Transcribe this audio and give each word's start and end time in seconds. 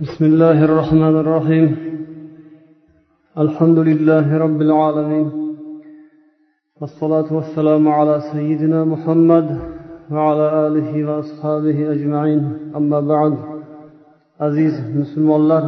بسم 0.00 0.24
الله 0.24 0.64
الرحمن 0.64 1.14
الرحيم 1.22 1.66
الحمد 3.44 3.78
لله 3.78 4.38
رب 4.44 4.60
العالمين 4.62 5.28
والصلاة 6.80 7.28
والسلام 7.38 7.88
على 7.88 8.20
سيدنا 8.32 8.84
محمد 8.84 9.46
وعلى 10.10 10.66
آله 10.66 10.90
وأصحابه 11.08 11.92
أجمعين 11.94 12.42
أما 12.76 13.00
بعد 13.00 13.34
عزيز 14.40 14.74
مسلم 15.00 15.28
الله 15.32 15.62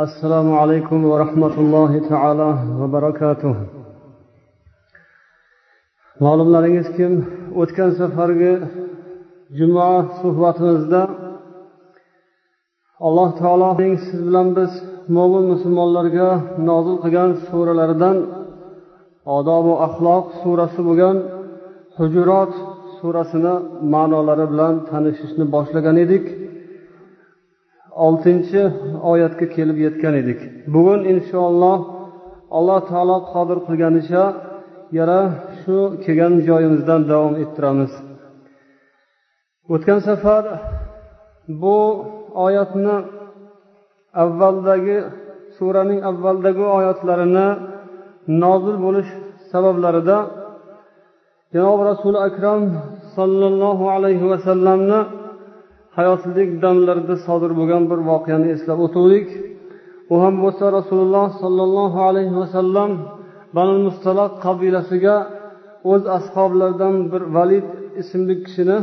السلام 0.00 0.52
عليكم 0.52 1.04
ورحمة 1.04 1.54
الله 1.62 1.92
تعالى 2.08 2.50
وبركاته 2.80 3.54
ma'lumlaringiz 6.24 6.88
kim 6.96 7.12
o'tgan 7.62 7.90
safargi 8.00 8.52
juma 9.58 9.88
suhbatimizda 10.20 11.02
alloh 13.07 13.29
taoloning 13.41 13.95
siz 14.05 14.19
bilan 14.27 14.47
biz 14.57 14.71
mo'min 15.15 15.45
musulmonlarga 15.53 16.29
nozil 16.69 16.97
qilgan 17.03 17.31
suralaridan 17.47 18.17
odobu 19.37 19.73
axloq 19.87 20.25
surasi 20.41 20.79
bo'lgan 20.87 21.17
hujurot 21.97 22.53
surasini 22.99 23.55
ma'nolari 23.93 24.45
bilan 24.51 24.73
tanishishni 24.89 25.45
boshlagan 25.55 25.97
edik. 26.05 26.25
Oltinchi 28.05 28.61
oyatga 29.11 29.45
kelib 29.55 29.77
yetgan 29.85 30.13
edik. 30.21 30.39
Bugun 30.73 31.01
inshaalloh 31.13 31.79
alloh 32.57 32.79
taolo 32.91 33.17
qodir 33.31 33.59
qilganicha 33.67 34.23
yana 34.97 35.19
shu 35.59 35.77
kelgan 36.03 36.33
joyimizdan 36.47 37.01
davom 37.11 37.33
ettiramiz. 37.43 37.91
O'tgan 39.73 39.99
safar 40.07 40.43
bu 41.61 41.77
oyatni 42.45 42.95
avvaldagi 44.23 44.97
suraning 45.57 45.99
avvaldagi 46.09 46.65
oyatlarini 46.77 47.47
nozil 48.43 48.75
bo'lish 48.85 49.09
sabablarida 49.51 50.17
janob 51.53 51.79
rasuli 51.91 52.19
akram 52.27 52.61
sollallohu 53.15 53.85
alayhi 53.95 54.25
vasallamni 54.33 54.99
hayotlik 55.97 56.49
damlarida 56.63 57.15
sodir 57.27 57.51
bo'lgan 57.59 57.83
bir 57.91 57.99
voqeani 58.09 58.47
eslab 58.55 58.79
o'tuvdik 58.85 59.27
u 60.13 60.15
ham 60.23 60.35
bo'lsa 60.43 60.65
rasululloh 60.77 61.27
sollallohu 61.41 61.99
alayhi 62.09 62.35
vasallam 62.41 62.91
banu 63.57 63.75
mustaloq 63.87 64.31
qabilasiga 64.45 65.15
o'z 65.91 66.03
ashoblaridan 66.17 66.95
bir 67.11 67.21
valid 67.35 67.67
ismli 68.01 68.35
kishini 68.45 68.77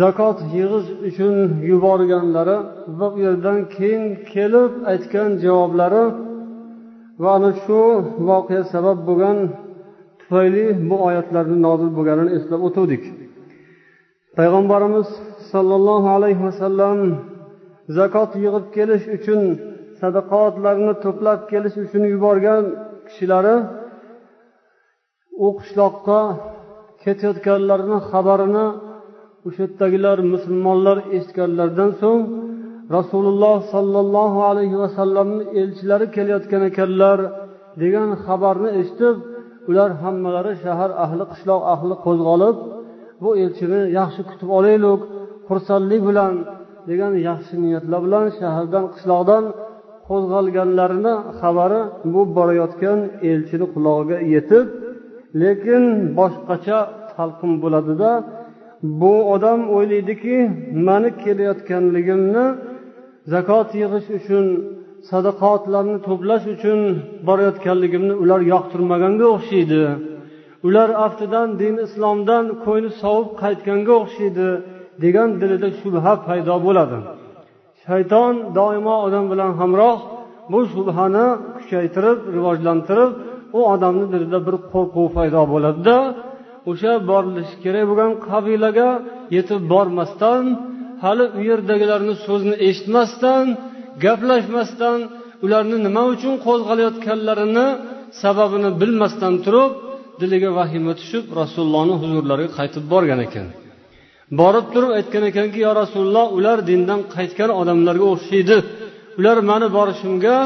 zakot 0.00 0.38
yig'ish 0.54 0.88
uchun 1.08 1.34
yuborganlari 1.70 2.56
va 2.98 3.06
u 3.14 3.18
yerdan 3.26 3.58
keyin 3.76 4.04
kelib 4.32 4.72
aytgan 4.92 5.30
javoblari 5.44 6.04
va 7.22 7.28
ana 7.36 7.50
shu 7.62 7.80
voqea 8.28 8.62
sabab 8.72 8.98
bo'lgan 9.08 9.38
tufayli 10.20 10.64
bu 10.88 10.96
oyatlarni 11.08 11.58
nozil 11.66 11.90
bo'lganini 11.96 12.30
eslab 12.38 12.60
o'tuvdik 12.68 13.02
payg'ambarimiz 14.36 15.08
sollallohu 15.52 16.08
alayhi 16.16 16.42
vasallam 16.48 16.98
zakot 17.96 18.30
yig'ib 18.44 18.64
kelish 18.76 19.04
uchun 19.16 19.40
sadaqotlarni 20.00 20.94
to'plab 21.04 21.40
kelish 21.52 21.76
uchun 21.84 22.02
yuborgan 22.12 22.62
kishilari 23.06 23.56
u 25.46 25.48
qishloqqa 25.58 26.20
ketayotganlarini 27.02 27.98
xabarini 28.10 28.66
o'sha 29.46 29.62
yerdagilar 29.64 30.18
musulmonlar 30.34 30.96
eshitganlaridan 31.16 31.90
so'ng 32.00 32.22
rasululloh 32.96 33.56
sollallohu 33.74 34.38
alayhi 34.50 34.76
vasallamni 34.84 35.44
elchilari 35.60 36.06
kelayotgan 36.16 36.62
ekanlar 36.70 37.18
degan 37.82 38.08
xabarni 38.24 38.70
eshitib 38.80 39.16
ular 39.70 39.90
hammalari 40.02 40.52
shahar 40.64 40.90
ahli 41.04 41.24
qishloq 41.32 41.62
ahli 41.74 41.94
qo'zg'olib 42.04 42.56
bu 43.22 43.30
elchini 43.44 43.80
yaxshi 43.98 44.22
kutib 44.30 44.50
olaylik 44.58 45.00
xursandlik 45.48 46.02
bilan 46.08 46.34
degan 46.90 47.12
yaxshi 47.28 47.54
niyatlar 47.64 48.00
bilan 48.06 48.24
shahardan 48.38 48.84
qishloqdan 48.94 49.44
qo'zg'alganlarini 50.08 51.14
xabari 51.40 51.80
bu 52.12 52.20
borayotgan 52.36 52.98
elchini 53.30 53.66
qulog'iga 53.74 54.18
yetib 54.34 54.66
lekin 55.42 55.82
boshqacha 56.18 56.78
talqin 57.14 57.52
bo'ladida 57.62 58.10
bu 58.82 59.32
odam 59.34 59.60
o'ylaydiki 59.76 60.36
mani 60.86 61.10
kelayotganligimni 61.24 62.46
zakot 63.32 63.68
yig'ish 63.82 64.08
uchun 64.18 64.46
sadaqotlarni 65.10 65.96
to'plash 66.06 66.46
uchun 66.54 66.78
borayotganligimni 67.28 68.14
ular 68.22 68.40
yoqtirmaganga 68.52 69.26
o'xshaydi. 69.36 69.82
Ular 70.66 70.88
aftidan 71.06 71.48
din 71.62 71.74
islomdan 71.86 72.44
ko'ngli 72.64 72.90
sovib 73.02 73.30
qaytganga 73.42 73.92
o'xshaydi 74.02 74.48
degan 75.02 75.28
dilida 75.40 75.68
shubha 75.80 76.12
paydo 76.26 76.54
bo'ladi. 76.66 76.98
Shayton 77.84 78.34
doimo 78.58 78.94
odam 79.06 79.24
bilan 79.32 79.52
hamroh 79.60 79.98
bu 80.52 80.60
shubhani 80.72 81.26
kuchaytirib 81.56 82.18
rivojlantirib 82.36 83.12
u 83.58 83.60
odamni 83.72 84.06
dilida 84.12 84.38
bir 84.46 84.56
qo'rquv 84.72 85.06
paydo 85.16 85.42
bo'ladida 85.52 85.96
o'sha 86.70 86.92
borilishi 87.10 87.56
kerak 87.64 87.84
bo'lgan 87.90 88.12
qabilaga 88.28 88.90
yetib 89.36 89.60
bormasdan 89.72 90.42
hali 91.04 91.24
u 91.38 91.40
yerdagilarni 91.50 92.14
so'zini 92.26 92.56
eshitmasdan 92.68 93.44
gaplashmasdan 94.04 94.98
ularni 95.44 95.76
nima 95.86 96.02
uchun 96.14 96.34
qo'zg'alayotganlarini 96.46 97.66
sababini 98.22 98.70
bilmasdan 98.80 99.34
turib 99.44 99.72
diliga 100.20 100.50
vahima 100.58 100.92
tushib 101.00 101.24
rasulullohni 101.40 101.94
huzurlariga 102.02 102.50
qaytib 102.58 102.84
borgan 102.92 103.20
ekan. 103.26 103.46
Borib 104.40 104.66
turib 104.74 104.90
aytgan 104.98 105.24
ekanki 105.30 105.58
yo 105.66 105.70
rasululloh 105.82 106.26
ular 106.38 106.58
dindan 106.70 107.00
qaytgan 107.14 107.50
odamlarga 107.60 108.06
o'xshaydi. 108.14 108.56
Ular 109.18 109.38
mani 109.50 109.68
borishimga 109.76 110.36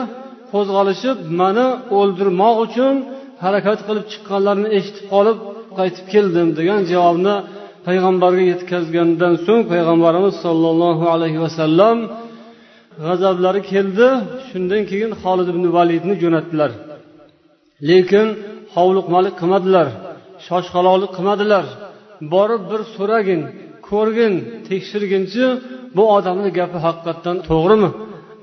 qo'zg'alishib 0.52 1.18
mani 1.40 1.66
o'ldirmoq 1.98 2.56
uchun 2.66 2.94
harakat 3.44 3.78
qilib 3.86 4.04
chiqqanlarini 4.12 4.68
eshitib 4.78 5.06
qolib 5.14 5.38
qaytib 5.78 6.06
keldim 6.14 6.48
degan 6.58 6.80
javobni 6.92 7.36
payg'ambarga 7.86 8.44
yetkazgandan 8.52 9.34
so'ng 9.46 9.62
payg'ambarimiz 9.72 10.34
sollallohu 10.44 11.04
alayhi 11.14 11.40
vasallam 11.44 11.96
g'azablari 13.04 13.60
keldi. 13.72 14.08
Shundan 14.48 14.82
keyin 14.90 15.12
holid 15.22 15.48
ibn 15.52 15.64
validni 15.76 16.14
jo'natdilar. 16.22 16.70
Lekin 17.88 18.26
hovliqmalik 18.74 19.34
qilmadilar 19.40 19.86
shoshqaloqlik 20.46 21.10
qilmadilar. 21.16 21.64
Borib 22.34 22.62
bir 22.70 22.80
so'ragin 22.96 23.40
ko'rgin 23.88 24.32
tekshirginchi 24.68 25.44
bu 25.96 26.04
odamni 26.16 26.50
gapi 26.58 26.78
haqiqatdan 26.86 27.36
to'g'rimi? 27.48 27.90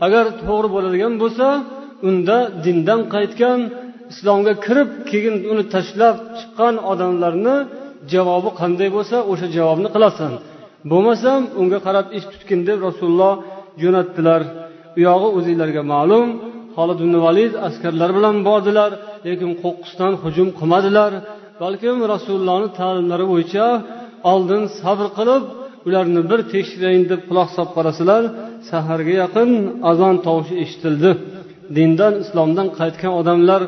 Agar 0.06 0.26
to'g'ri 0.44 0.68
bo'ladigan 0.76 1.14
bo'lsa 1.22 1.48
unda 2.08 2.38
dindan 2.66 3.02
qaytgan 3.14 3.60
islomga 4.12 4.54
kirib 4.66 4.90
keyin 5.10 5.36
uni 5.52 5.64
tashlab 5.74 6.16
chiqqan 6.38 6.76
odamlarni 6.92 7.56
javobi 8.14 8.50
qanday 8.60 8.90
bo'lsa 8.96 9.18
o'sha 9.32 9.48
javobni 9.58 9.90
qilasan. 9.96 10.32
Bo'lmasam 10.92 11.42
unga 11.62 11.80
qarab 11.88 12.08
ish 12.18 12.26
tutgin 12.32 12.60
deb 12.70 12.78
rasululloh 12.88 13.34
jo'natdilar. 13.82 14.42
U 14.98 15.00
yog'i 15.08 15.30
o'zinglarga 15.38 15.82
ma'lum 15.94 16.28
holid 16.78 17.00
ibn 17.06 17.16
valid 17.26 17.54
askarlar 17.68 18.10
bilan 18.18 18.36
bordilar 18.48 18.92
lekin 19.26 19.52
qo'qqisdan 19.64 20.14
hujum 20.24 20.50
qilmadilar. 20.60 21.12
Balkim 21.62 21.98
rasulullohni 22.14 22.70
ta'limlari 22.80 23.26
bo'yicha 23.34 23.66
oldin 24.32 24.64
sabr 24.82 25.08
qilib 25.18 25.44
ularni 25.88 26.22
bir 26.32 26.40
tekshirayin 26.54 27.04
deb 27.12 27.22
quloq 27.30 27.50
solib 27.56 27.72
qarasalar 27.78 28.24
saharga 28.70 29.14
yaqin 29.24 29.50
azon 29.92 30.16
tovushi 30.26 30.56
eshitildi. 30.64 31.12
Dindan 31.78 32.14
islomdan 32.24 32.68
qaytgan 32.80 33.14
odamlar 33.22 33.62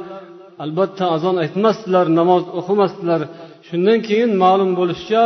albatta 0.63 1.05
azon 1.15 1.35
aytmasdilar 1.43 2.05
namoz 2.19 2.43
o'qimasdilar. 2.59 3.21
Shundan 3.67 3.99
keyin 4.07 4.31
ma'lum 4.43 4.71
bo'lishicha 4.79 5.23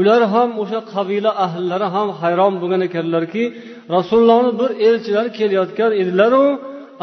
ular 0.00 0.22
ham 0.34 0.50
o'sha 0.62 0.80
qabila 0.94 1.30
ahllari 1.46 1.86
ham 1.94 2.08
hayron 2.20 2.54
bo'lgan 2.60 2.82
ekanlarki 2.88 3.44
rasulullohni 3.96 4.52
bir 4.60 4.70
elchilari 4.88 5.30
kelayotgan 5.38 5.90
edilaru 6.02 6.46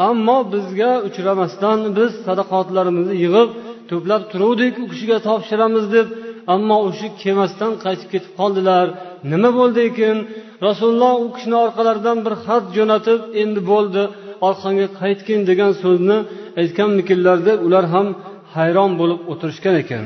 ammo 0.08 0.38
bizga 0.52 0.92
uchramasdan 1.08 1.78
biz 1.98 2.10
sadaqotlarimizni 2.26 3.16
yig'ib 3.24 3.48
to'plab 3.90 4.22
turuvdik 4.32 4.74
u 4.82 4.84
kishiga 4.92 5.18
topshiramiz 5.28 5.86
deb. 5.96 6.08
Ammo 6.54 6.76
o'sha 6.88 7.08
kelmasdan 7.22 7.72
qaytib 7.84 8.08
ketib 8.12 8.32
qoldilar. 8.40 8.86
Nima 9.32 9.50
bo'ldi 9.58 9.80
ekan? 9.90 10.16
Rasululloh 10.66 11.14
u 11.24 11.28
kishini 11.34 11.56
orqalaridan 11.64 12.18
bir 12.26 12.34
xat 12.44 12.64
jo'natib 12.76 13.20
endi 13.42 13.60
bo'ldi. 13.72 14.02
Orqangga 14.48 14.88
qaytgin 15.00 15.40
degan 15.50 15.72
so'zni 15.82 16.18
aytganmikinlar 16.60 17.38
deb 17.48 17.58
ular 17.66 17.84
ham 17.94 18.06
hayron 18.56 18.90
bo'lib 19.00 19.20
o'tirishgan 19.32 19.74
ekan. 19.82 20.04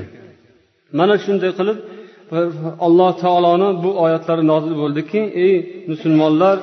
Mana 0.99 1.15
shunday 1.25 1.53
qilib 1.59 1.79
alloh 2.87 3.11
taoloni 3.23 3.69
bu 3.83 3.91
oyatlari 4.05 4.45
nozil 4.53 4.75
bo'ldiki 4.83 5.21
ey 5.45 5.55
musulmonlar 5.91 6.57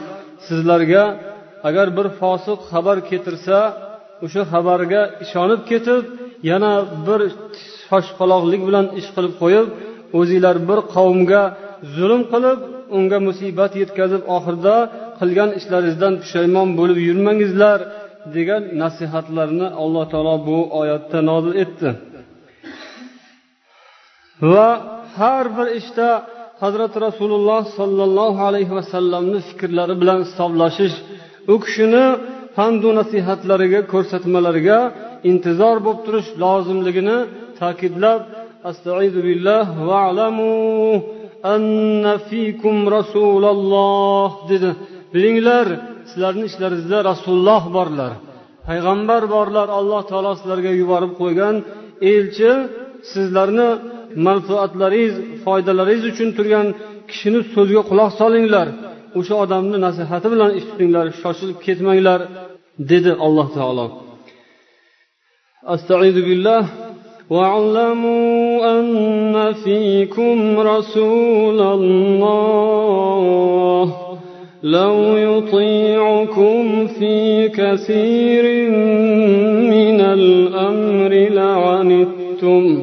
sizlarga 0.48 1.04
agar 1.68 1.88
bir 1.98 2.08
fosiq 2.20 2.60
xabar 2.72 2.98
keltirsa 3.10 3.58
o'sha 4.26 4.44
xabarga 4.54 5.02
ishonib 5.26 5.62
ketib 5.72 6.04
yana 6.50 6.74
bir 7.08 7.20
shoshqaloqlik 7.88 8.62
bilan 8.68 8.86
ish 9.00 9.10
qilib 9.16 9.34
qo'yib 9.42 9.68
o'zinglar 10.20 10.56
bir 10.70 10.80
qavmga 10.96 11.44
zulm 11.96 12.22
qilib 12.34 12.60
unga 12.98 13.18
musibat 13.28 13.72
yetkazib 13.82 14.22
oxirida 14.36 14.76
qilgan 15.24 15.50
ishlaringizdan 15.60 16.14
pushaymon 16.22 16.70
bo'lib 16.80 17.00
yurmangizlar 17.08 17.80
degan 18.36 18.64
nasihatlarni 18.82 19.68
alloh 19.84 20.06
taolo 20.14 20.36
bu 20.48 20.58
oyatda 20.80 21.20
nozil 21.30 21.56
etdi. 21.64 21.90
Va 24.54 24.70
har 25.20 25.46
bir 25.58 25.68
ishda 25.80 26.10
hazrati 26.64 26.98
rasululloh 27.08 27.62
sollallohu 27.80 28.42
alayhi 28.50 28.74
vasallamni 28.80 29.40
fikrlari 29.50 29.96
bilan 30.02 30.20
hisoblashish 30.26 30.96
u 31.54 31.56
kishini 31.64 32.06
hamdu 32.60 32.90
nasihatlariga 33.00 33.82
ko'rsatmalariga 33.94 34.80
intizor 35.30 35.78
bo'lib 35.86 36.02
turish 36.06 36.30
lozimligini 36.44 37.18
ta'kidlab 37.60 38.22
astaizu 38.70 39.20
billah 39.28 39.66
alamu 40.08 40.54
anna 41.54 42.14
fikum 42.30 42.76
rasululloh 42.98 44.30
dedi. 44.52 44.70
bilinglar 45.15 45.67
sizlarni 46.11 46.45
ishlaringizda 46.51 46.99
rasululloh 47.11 47.63
borlar 47.77 48.13
payg'ambar 48.69 49.23
borlar 49.35 49.69
alloh 49.79 50.03
taolo 50.11 50.33
sizlarga 50.41 50.73
yuborib 50.81 51.13
qo'ygan 51.21 51.55
elchi 52.13 52.51
sizlarni 53.13 53.69
manfaatlaringiz 54.29 55.15
foydalaringiz 55.45 56.05
uchun 56.13 56.29
turgan 56.37 56.67
kishini 57.11 57.41
so'ziga 57.55 57.83
quloq 57.91 58.11
solinglar 58.21 58.69
o'sha 59.19 59.35
odamni 59.45 59.79
nasihati 59.87 60.29
bilan 60.35 60.51
ish 60.59 60.67
tutinglar 60.71 61.07
shoshilib 61.23 61.59
ketmanglar 61.67 62.21
dedi 62.91 63.13
alloh 63.27 63.49
taolo 63.57 63.87
astaizu 65.75 66.23
billah 66.31 66.63
واعلموا 67.35 68.79
أن 68.79 69.53
فيكم 69.65 70.37
رسول 70.73 71.59
الله 71.77 72.69
لو 74.64 75.18
يطيعكم 75.18 76.88
في 76.88 77.50
كثير 77.50 78.70
من 79.70 80.02
الأمر 80.02 81.30
لعنتم 81.34 82.82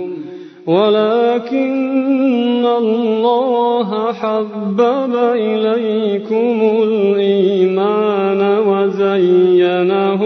ولكن 0.67 2.67
الله 2.67 4.13
حبب 4.13 5.15
إليكم 5.35 6.61
الإيمان 6.83 8.59
وزينه 8.67 10.21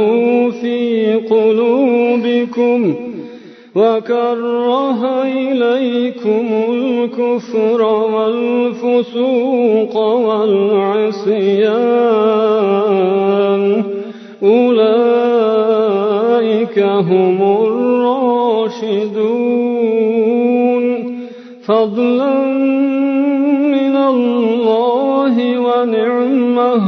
في 0.51 1.15
قلوبكم. 1.15 2.95
وكره 3.77 5.23
إليكم 5.23 6.47
الكفر 6.69 7.83
والفسوق 8.15 9.97
والعصيان. 9.97 11.45
أولئك 14.43 16.79
هم 16.79 17.43
الراشدون. 17.43 18.05
فضلا 21.67 22.35
من 23.75 23.97
الله 23.97 25.59
ونعمة. 25.59 26.83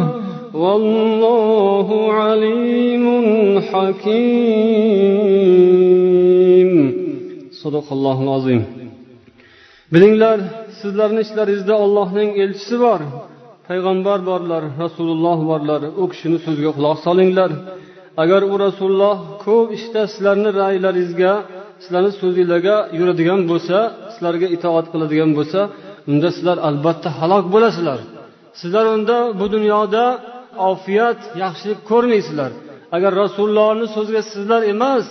والله 0.54 2.12
عليم 2.12 3.06
حكيم. 3.60 5.85
sadaqallohu 7.66 8.24
azim. 8.36 8.60
Bilinglar 9.92 10.38
sizlarni 10.80 11.20
ichlaringizda 11.26 11.74
ollohning 11.84 12.30
elchisi 12.42 12.76
bor. 12.84 13.00
Payg'ambar 13.68 14.18
borlar 14.30 14.62
rasululloh 14.82 15.38
borlar. 15.50 15.80
U 16.02 16.04
kishini 16.12 16.38
so'ziga 16.46 16.70
quloq 16.76 16.96
solinglar. 17.06 17.50
Agar 18.22 18.40
u 18.52 18.54
rasululloh 18.64 19.16
ko'p 19.44 19.68
ishda 19.78 20.00
işte 20.00 20.00
sizlarni 20.12 20.50
ra'ylaringizga 20.60 21.32
sizlarni 21.82 22.12
so'zinglarga 22.20 22.76
yuradigan 22.98 23.40
bo'lsa 23.50 23.76
sizlarga 24.14 24.46
itoat 24.56 24.86
qiladigan 24.92 25.30
bo'lsa 25.38 25.60
unda 26.10 26.28
sizlar 26.36 26.58
albatta 26.68 27.08
halok 27.18 27.44
bo'lasizlar. 27.54 28.00
Sizlar 28.60 28.84
unda 28.96 29.16
bu 29.40 29.46
dunyoda 29.54 30.04
ofiyat 30.70 31.20
yaxshilik 31.42 31.80
ko'rmaysizlar. 31.90 32.50
Agar 32.96 33.12
rasulullohni 33.22 33.86
so'ziga 33.96 34.22
sizlar 34.32 34.62
emas 34.74 35.04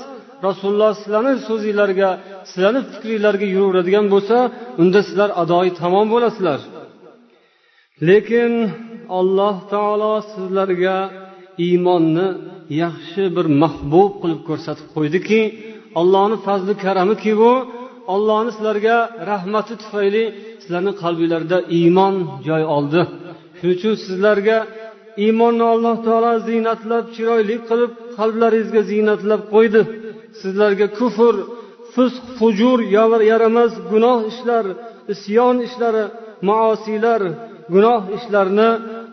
rasululloh 0.48 0.92
sizlarni 1.02 1.34
so'zinglarga 1.48 2.10
sizlarni 2.50 2.82
fikringlarga 2.92 3.48
yuraveradigan 3.56 4.06
bo'lsa 4.14 4.38
unda 4.82 5.00
sizlar 5.08 5.30
adoyi 5.44 5.72
tamom 5.82 6.08
bo'lasizlar. 6.14 6.60
Lekin 8.08 8.52
alloh 9.20 9.56
taolo 9.74 10.14
sizlarga 10.32 10.98
iymonni 11.66 12.28
yaxshi 12.84 13.24
bir 13.36 13.46
mahbub 13.64 14.12
qilib 14.22 14.42
ko'rsatib 14.50 14.88
qo'ydiki 14.96 15.42
allohni 16.00 16.38
fazli 16.48 16.74
karamiki 16.86 17.34
bu. 17.42 17.54
Ollohni 18.16 18.52
sizlarga 18.58 18.98
rahmati 19.32 19.74
tufayli 19.82 20.24
sizlarni 20.62 20.94
qalbinglarda 21.02 21.58
iymon 21.78 22.16
joy 22.48 22.64
oldi. 22.78 23.02
Shuning 23.58 23.76
uchun 23.78 23.94
sizlarga 24.06 24.58
iymonni 25.26 25.66
alloh 25.74 25.96
taolo 26.08 26.32
ziynatlab 26.48 27.06
chiroyli 27.16 27.56
qilib 27.70 27.92
qalblaringizga 28.18 28.82
ziynatlab 28.92 29.42
qo'ydi. 29.54 29.82
Sizlarga 30.42 30.88
kufr 31.00 31.36
fisq 31.96 32.24
fujur 32.38 32.80
yaramas 33.32 33.74
gunoh 33.92 34.20
ishlar 34.32 34.66
isyon 35.14 35.56
ishlari 35.68 36.06
maosiylar 36.48 37.22
gunoh 37.74 38.02
ishlarni 38.18 38.70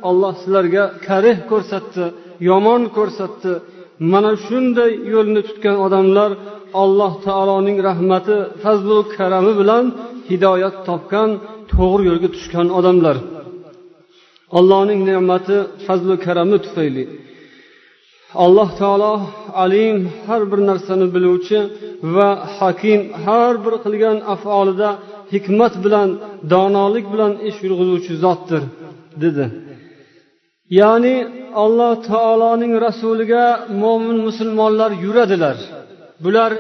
olloh 0.08 0.34
sizlarga 0.40 0.84
karih 1.06 1.38
ko'rsatdi 1.50 2.04
yomon 2.48 2.82
ko'rsatdi. 2.96 3.52
Mana 4.12 4.32
shunday 4.46 4.92
yo'lni 5.14 5.42
tutgan 5.48 5.76
odamlar 5.86 6.30
alloh 6.82 7.12
taoloning 7.26 7.78
rahmati 7.88 8.36
fazlu 8.62 8.98
karami 9.16 9.52
bilan 9.60 9.84
hidoyat 10.30 10.76
topgan 10.88 11.30
to'g'ri 11.72 12.02
yo'lga 12.10 12.28
tushgan 12.34 12.69
odamlar. 12.78 13.16
Allohning 14.58 15.00
ne'mati 15.08 15.56
fazlu 15.86 16.14
karami 16.26 16.58
tufayli. 16.64 17.04
Alloh 18.44 18.69
taolo 18.81 19.12
alim 19.65 19.96
har 20.27 20.43
bir 20.51 20.60
narsani 20.70 21.06
biluvchi 21.15 21.58
va 22.15 22.29
hakim 22.58 23.01
har 23.24 23.55
bir 23.65 23.74
qilgan 23.84 24.17
afolida 24.34 24.89
hikmat 25.32 25.74
bilan 25.84 26.08
donolik 26.53 27.06
bilan 27.12 27.32
ish 27.48 27.58
yurg'izuvchi 27.65 28.12
zotdir 28.24 28.62
dedi. 29.22 29.44
Ya'ni 30.81 31.17
alloh 31.65 31.93
taoloning 32.10 32.72
rasuliga 32.86 33.44
mo'min 33.82 34.19
musulmonlar 34.27 34.91
yuradilar. 35.05 35.56
Bular 36.24 36.53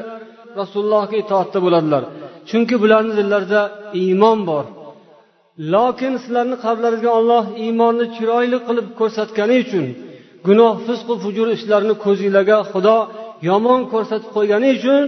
rasulullohga 0.60 1.16
itoatda 1.22 1.58
bo'ladilar. 1.64 2.02
Chunki 2.48 2.74
bularni 2.82 3.12
dillarida 3.18 3.62
iymon 4.02 4.38
bor. 4.50 4.64
Lokin 5.74 6.14
sizlarni 6.22 6.56
qalblaringizga 6.64 7.10
olloh 7.18 7.44
iymonni 7.64 8.06
chiroyli 8.16 8.58
qilib 8.66 8.86
ko'rsatgani 8.98 9.56
uchun 9.64 9.86
gunoh 10.46 10.74
fisqu 10.86 11.14
fujur 11.24 11.48
ishlarni 11.56 11.94
ko'zinglarga 12.04 12.58
xudo 12.72 12.96
yomon 13.48 13.80
ko'rsatib 13.92 14.30
qo'ygani 14.36 14.68
uchun 14.78 15.02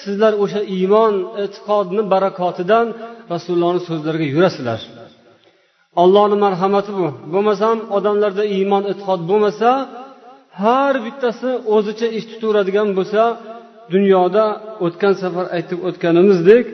sizlar 0.00 0.32
o'sha 0.44 0.60
iymon 0.76 1.14
e'tiqodni 1.44 2.02
barakotidan 2.12 2.86
rasulullohni 3.32 3.80
so'zlariga 3.88 4.26
yurasizlar. 4.34 4.80
Allohni 6.02 6.36
marhamati 6.44 6.92
bu. 6.98 7.06
Bo'lmasam 7.32 7.76
odamlarda 7.96 8.44
iymon 8.56 8.82
e'tiqod 8.92 9.20
bo'lmasa 9.30 9.70
har 10.62 10.94
bittasi 11.06 11.50
o'zicha 11.76 12.06
ish 12.18 12.26
tutaveradigan 12.30 12.88
bo'lsa 12.98 13.22
dunyoda 13.94 14.44
o'tgan 14.86 15.14
safar 15.22 15.46
aytib 15.56 15.78
o'tganimizdek 15.88 16.64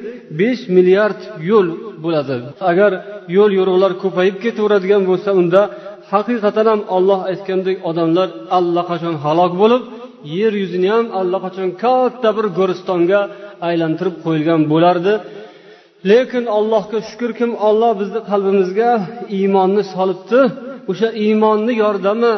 besh 0.41 0.63
milliard 0.77 1.21
yo'l 1.51 1.69
bo'ladi. 2.05 2.35
Agar 2.71 2.93
yo'l 3.37 3.51
yo'riqlar 3.59 3.93
ko'payib 4.03 4.37
ketaveradigan 4.45 5.03
bo'lsa 5.11 5.31
unda 5.41 5.63
haqiqatan 6.13 6.67
ham 6.73 6.81
olloh 6.97 7.21
aytgandek 7.31 7.79
odamlar 7.91 8.29
allaqachon 8.59 9.15
halok 9.25 9.53
bo'lib 9.63 9.83
yer 10.39 10.53
yuzini 10.63 10.89
ham 10.95 11.07
allaqachon 11.21 11.69
katta 11.83 12.29
bir 12.37 12.47
go'ristonga 12.59 13.21
aylantirib 13.69 14.17
qo'yilgan 14.25 14.61
bo'lardi. 14.73 15.15
Lekin 16.11 16.45
allohga 16.59 16.99
shukurkim 17.09 17.51
olloh 17.69 17.93
bizni 18.01 18.21
qalbimizga 18.31 18.91
iymonni 19.39 19.83
solibdi. 19.95 20.41
O'sha 20.91 21.09
iymonni 21.25 21.73
yordami 21.85 22.35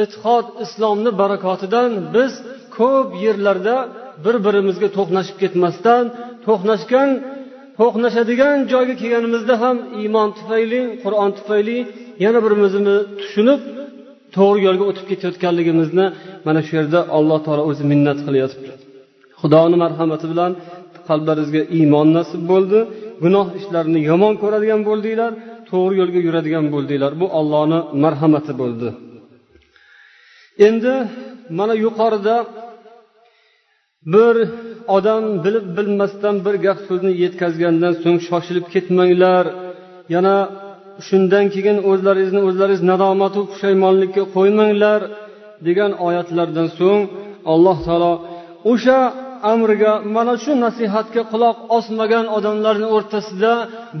e'tiqod 0.00 0.46
islomni 0.64 1.10
barakotidan 1.20 1.90
biz 2.14 2.32
ko'p 2.76 3.08
yerlarda 3.24 3.76
bir 4.24 4.36
birimizga 4.46 4.88
to'qnashib 4.96 5.36
ketmasdan 5.42 6.04
to'qnashgan 6.46 7.10
to'qnashadigan 7.80 8.56
joyga 8.72 8.94
kelganimizda 9.02 9.54
ham 9.62 9.76
iymon 10.00 10.28
tufayli 10.38 10.82
qur'on 11.04 11.30
tufayli 11.38 11.78
yana 12.24 12.38
birimizni 12.44 12.96
tushunib 13.20 13.60
to'g'ri 14.36 14.60
yo'lga 14.66 14.84
o'tib 14.90 15.06
ketayotganligimizni 15.10 16.06
mana 16.46 16.60
shu 16.66 16.72
yerda 16.78 17.00
alloh 17.16 17.38
taolo 17.46 17.62
o'zi 17.70 17.84
minnat 17.90 18.18
qilyotibdi 18.26 18.70
xudoni 19.40 19.76
marhamati 19.84 20.26
bilan 20.32 20.52
qalblaringizga 21.08 21.62
iymon 21.78 22.08
nasib 22.18 22.42
bo'ldi 22.52 22.78
gunoh 23.24 23.46
ishlarni 23.58 24.00
yomon 24.10 24.32
ko'radigan 24.42 24.80
bo'ldinglar 24.88 25.32
to'g'ri 25.70 25.94
yo'lga 26.00 26.20
yuradigan 26.26 26.66
bo'ldinglar. 26.74 27.12
Bu 27.20 27.26
ollohni 27.38 27.78
marhamati 28.04 28.52
bo'ldi. 28.60 28.88
Endi 30.66 30.94
mana 31.58 31.74
yuqorida 31.84 32.36
bir 34.14 34.36
odam 34.96 35.24
bilib 35.44 35.66
bilmasdan 35.76 36.36
bir 36.46 36.54
gap 36.66 36.78
so'zni 36.88 37.12
yetkazgandan 37.22 37.94
so'ng 38.02 38.18
shoshilib 38.28 38.66
ketmanglar. 38.74 39.44
Yana 40.14 40.36
shundan 41.06 41.44
keyin 41.54 41.78
o'zlaringizni 41.90 42.40
o'zlaringiz 42.48 42.82
nadomatu 42.90 43.40
pushaymonlikka 43.50 44.22
qo'ymanglar 44.36 45.00
degan 45.66 45.92
oyatlardan 46.06 46.68
so'ng 46.78 47.02
alloh 47.52 47.76
taolo 47.86 48.12
o'sha 48.72 48.98
amriga 49.52 49.92
mana 50.16 50.34
shu 50.44 50.52
nasihatga 50.64 51.22
quloq 51.32 51.56
osmagan 51.78 52.26
odamlarni 52.36 52.86
o'rtasida 52.96 53.52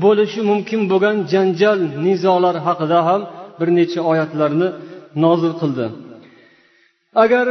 bo'lishi 0.04 0.40
mumkin 0.50 0.80
bo'lgan 0.92 1.16
janjal 1.32 1.78
nizolar 2.06 2.56
haqida 2.66 2.98
ham 3.08 3.20
bir 3.58 3.68
necha 3.78 4.00
oyatlarni 4.12 4.68
nozil 5.24 5.52
qildi. 5.60 5.86
Agar 7.24 7.46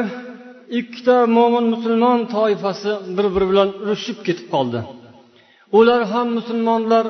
ikkita 0.80 1.18
mo'min 1.38 1.66
musulmon 1.74 2.20
toifasi 2.36 2.92
bir 3.16 3.26
biri 3.34 3.46
bilan 3.52 3.70
urushib 3.84 4.18
ketib 4.28 4.48
qoldi 4.56 4.82
ular 5.77 6.01
ham 6.12 6.27
musulmonlar 6.38 7.06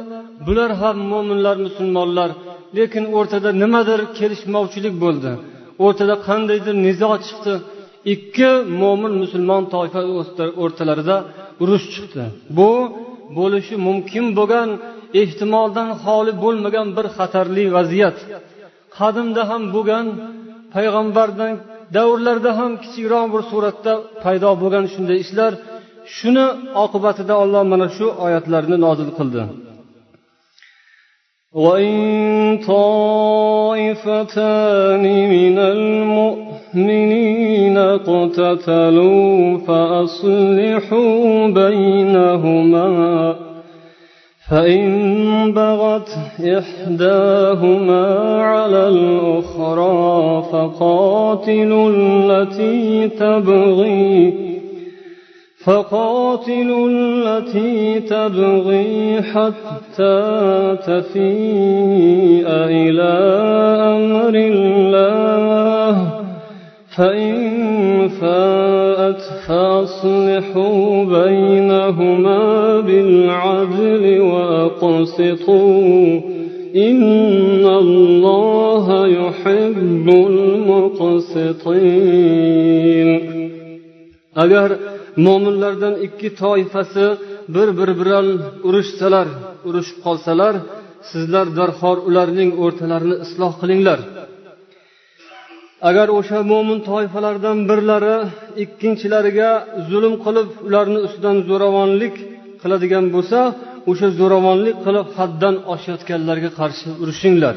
bular 0.47 0.71
ham 0.81 0.97
mo'minlar 1.11 1.55
musulmonlar. 1.67 2.29
Lekin 2.77 3.05
o'rtada 3.17 3.49
nimadir 3.63 3.99
kelishmovchilik 4.17 4.95
bo'ldi. 5.03 5.31
O'rtada 5.85 6.15
qandaydir 6.27 6.75
nizo 6.85 7.11
chiqdi. 7.27 7.53
Ikki 8.13 8.51
mo'min 8.81 9.13
musulmon 9.23 9.63
toifa 9.73 10.01
o'rtalarida 10.63 11.17
urush 11.63 11.85
chiqdi. 11.93 12.23
Bu 12.57 12.71
bo'lishi 13.37 13.75
mumkin 13.87 14.25
bo'lgan 14.39 14.69
ehtimoldan 15.21 15.89
xoli 16.03 16.33
bo'lmagan 16.43 16.87
bir 16.97 17.05
xatarli 17.17 17.63
vaziyat. 17.77 18.17
Qadimda 18.97 19.41
ham 19.51 19.63
bo'lgan 19.75 20.05
payg'ambardan 20.75 21.53
davrlarda 21.95 22.51
ham 22.59 22.71
kichikroq 22.83 23.25
bir 23.33 23.41
suratda 23.51 23.93
paydo 24.23 24.51
bo'lgan 24.63 24.85
shunday 24.93 25.17
ishlar 25.25 25.51
shuni 26.17 26.45
oqibatida 26.83 27.33
olloh 27.43 27.63
mana 27.71 27.87
shu 27.97 28.07
oyatlarni 28.25 28.77
nozil 28.85 29.11
qildi. 29.19 29.43
وإن 31.53 32.59
طائفتان 32.67 34.03
من 35.29 35.57
المؤمنين 35.75 37.77
اقتتلوا 37.77 39.57
فأصلحوا 39.57 41.47
بينهما 41.47 43.35
فإن 44.49 45.53
بغت 45.53 46.09
إحداهما 46.39 48.05
على 48.43 48.87
الأخرى 48.87 50.43
فقاتلوا 50.51 51.91
التي 51.95 53.07
تبغي 53.07 54.52
فقاتلوا 55.65 56.89
التي 56.89 57.99
تبغي 57.99 59.21
حتى 59.21 60.77
تفيء 60.87 62.47
إلى 62.47 63.13
أمر 63.95 64.35
الله. 64.35 66.09
فإن 66.97 67.37
فاءت 68.21 69.21
فأصلحوا 69.47 71.05
بينهما 71.05 72.79
بالعدل 72.79 74.21
وأقسطوا. 74.21 76.21
إن 76.75 77.65
الله 77.65 79.07
يحب 79.07 80.09
المقسطين. 80.09 81.73
agar 84.35 84.92
mo'minlardan 85.25 85.95
ikki 86.07 86.29
toifasi 86.41 87.05
bir 87.55 87.67
biri 87.79 87.93
bilan 88.01 88.27
urushsalar 88.67 89.27
urushib 89.67 89.97
qolsalar 90.05 90.53
sizlar 91.11 91.45
darhol 91.59 91.97
ularning 92.09 92.49
o'rtalarini 92.63 93.15
isloh 93.25 93.53
qilinglar. 93.61 93.99
Agar 95.89 96.07
o'sha 96.17 96.39
mo'min 96.51 96.79
toifalardan 96.89 97.57
birlari 97.69 98.17
ikkinchilariga 98.63 99.51
zulm 99.89 100.15
qilib 100.25 100.49
ularni 100.67 100.99
ustidan 101.07 101.37
zo'ravonlik 101.49 102.15
qiladigan 102.61 103.05
bo'lsa 103.15 103.39
o'sha 103.91 104.07
zo'ravonlik 104.19 104.77
qilib 104.85 105.07
haddan 105.17 105.55
oshayotganlarga 105.73 106.49
qarshi 106.59 106.87
urushinglar. 107.03 107.55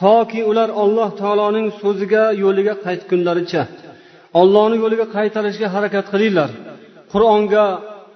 Toki 0.00 0.40
ular 0.50 0.68
alloh 0.82 1.08
taoloning 1.22 1.66
so'ziga 1.80 2.24
yo'liga 2.42 2.74
qaytgunlaricha 2.86 3.62
ollohni 4.40 4.76
yo'liga 4.82 5.06
qaytarishga 5.16 5.68
harakat 5.74 6.06
qilinglar. 6.12 6.50
Qur'onga 7.12 7.66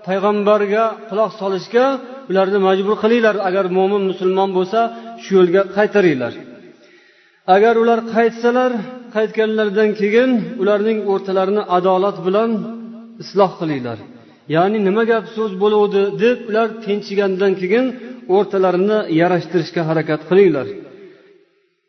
payg'ambarga 0.07 0.85
quloq 1.09 1.31
solishga 1.41 1.87
ularni 2.31 2.59
majbur 2.69 2.95
qilinglar. 3.03 3.35
Agar 3.49 3.65
mo'min 3.77 4.03
musulmon 4.11 4.51
bo'lsa 4.59 4.81
shu 5.23 5.31
yo'lga 5.39 5.63
qaytaringlar. 5.77 6.33
Agar 7.55 7.75
ular 7.83 8.01
qaytsalar 8.15 8.71
qaytganlaridan 9.15 9.91
keyin 10.01 10.31
ularning 10.63 10.99
o'rtalarini 11.13 11.63
adolat 11.77 12.17
bilan 12.27 12.51
isloh 13.23 13.51
qilinglar. 13.61 13.99
Ya'ni 14.55 14.79
nima 14.89 15.03
gap 15.11 15.25
so'z 15.37 15.53
bo'luvdi 15.63 16.03
deb 16.23 16.39
ular 16.51 16.69
tinchigandan 16.85 17.53
keyin 17.61 17.87
o'rtalarini 18.37 18.99
yarashtirishga 19.21 19.83
harakat 19.89 20.21
qilinglar. 20.31 20.67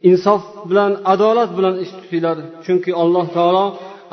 Insof 0.10 0.44
bilan 0.70 0.92
adolat 1.14 1.52
bilan 1.58 1.76
ish 1.84 1.92
tutinglar. 2.00 2.38
Chunki 2.66 2.92
alloh 3.02 3.26
taolo 3.38 3.66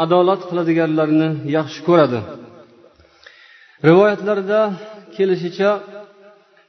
adolat 0.05 0.41
qiladiganlarni 0.49 1.29
yaxshi 1.57 1.81
ko'radi. 1.89 2.21
Rivoyatlarda 3.89 4.61
kelishicha 5.17 5.71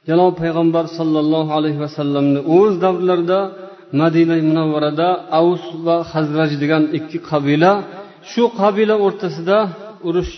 janob 0.08 0.32
payg'ambar 0.42 0.84
sollallohu 0.98 1.50
alayhi 1.58 1.80
vasallamni 1.84 2.40
o'z 2.56 2.74
davrlarida 2.84 3.40
madina 4.00 4.36
munavvarada 4.48 5.08
avs 5.40 5.64
va 5.86 5.96
hazraj 6.12 6.50
degan 6.62 6.82
ikki 6.98 7.18
qabila 7.30 7.72
shu 8.30 8.44
qabila 8.60 8.94
o'rtasida 9.06 9.58
urush 10.08 10.32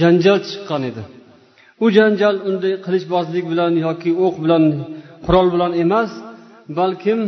janjal 0.00 0.38
chiqqan 0.48 0.82
edi. 0.90 1.02
U 1.84 1.86
janjal 1.96 2.34
unday 2.48 2.74
qilichbozlik 2.84 3.44
bilan 3.52 3.72
yoki 3.86 4.10
o'q 4.24 4.34
bilan 4.44 4.64
qurol 5.26 5.46
bilan 5.54 5.72
emas 5.84 6.10
balkim 6.78 7.20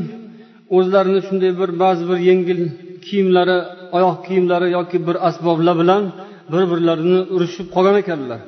o'zlarini 0.77 1.21
shunday 1.27 1.53
bir 1.61 1.71
ba'zi 1.83 2.05
bir 2.11 2.19
yengil 2.29 2.61
kiyimlari 3.07 3.59
oyoq 3.97 4.19
kiyimlari 4.27 4.69
yoki 4.79 4.99
bir 5.07 5.17
asboblar 5.29 5.75
bilan 5.83 6.03
bir 6.53 6.63
birlarini 6.71 7.21
urishib 7.35 7.67
qolgan 7.75 7.97
ekanlar. 8.05 8.41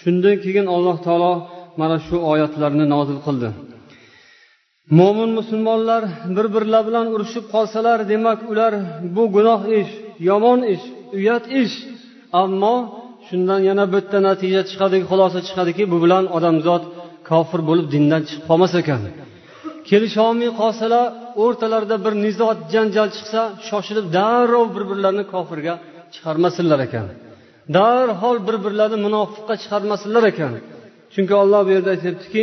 Shundan 0.00 0.36
keyin 0.44 0.66
alloh 0.74 0.96
taolo 1.06 1.32
mana 1.80 1.96
shu 2.06 2.16
oyatlarni 2.32 2.84
nozil 2.94 3.18
qildi. 3.26 3.48
Mo'min 4.98 5.30
musulmonlar 5.38 6.02
bir 6.36 6.46
birlari 6.54 6.84
bilan 6.88 7.06
urushib 7.14 7.44
qolsalar 7.54 7.98
demak 8.12 8.40
ular 8.52 8.72
bu 9.16 9.24
gunoh 9.36 9.60
ish 9.80 9.92
yomon 10.28 10.60
ish 10.74 10.84
uyat 11.18 11.44
ish. 11.62 11.74
Ammo 12.42 12.76
shundan 13.26 13.60
yana 13.68 13.84
bitta 13.94 14.18
natija 14.28 14.60
chiqadiki 14.70 15.04
xulosa 15.10 15.38
chiqadiki 15.48 15.82
bu 15.92 15.96
bilan 16.04 16.24
odamzod 16.36 16.82
kofir 17.30 17.60
bo'lib 17.68 17.86
dindan 17.94 18.22
chiqib 18.28 18.44
qolmas 18.50 18.72
ekan. 18.82 19.00
Kelisholmay 19.88 20.50
qolsalar 20.60 21.06
o'rtalarida 21.44 21.96
bir 22.04 22.14
nizo 22.24 22.48
janjal 22.72 23.08
chiqsa 23.16 23.42
shoshilib 23.68 24.06
darrov 24.16 24.66
bir 24.74 24.84
birlarini 24.90 25.24
kofirga 25.34 25.74
chiqarmasinlar 26.14 26.80
ekan. 26.88 27.06
Darhol 27.76 28.36
bir 28.46 28.56
birlarini 28.64 28.98
munofiqqa 29.06 29.54
chiqarmasinlar 29.62 30.24
ekan. 30.32 30.52
Chunki 31.12 31.34
olloh 31.42 31.60
bu 31.66 31.70
yerda 31.76 31.90
aytyaptiki 31.96 32.42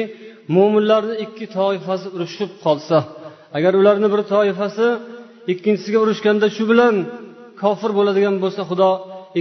mo'minlarni 0.55 1.15
ikki 1.25 1.45
toifasi 1.57 2.07
urushib 2.15 2.51
qolsa 2.65 2.97
agar 3.57 3.73
ularni 3.81 4.07
bir 4.13 4.21
toifasi 4.33 4.87
ikkinchisiga 5.53 5.99
urushganda 6.05 6.47
shu 6.55 6.63
bilan 6.71 6.95
kofir 7.61 7.91
bo'ladigan 7.97 8.35
bo'lsa 8.43 8.61
xudo 8.69 8.91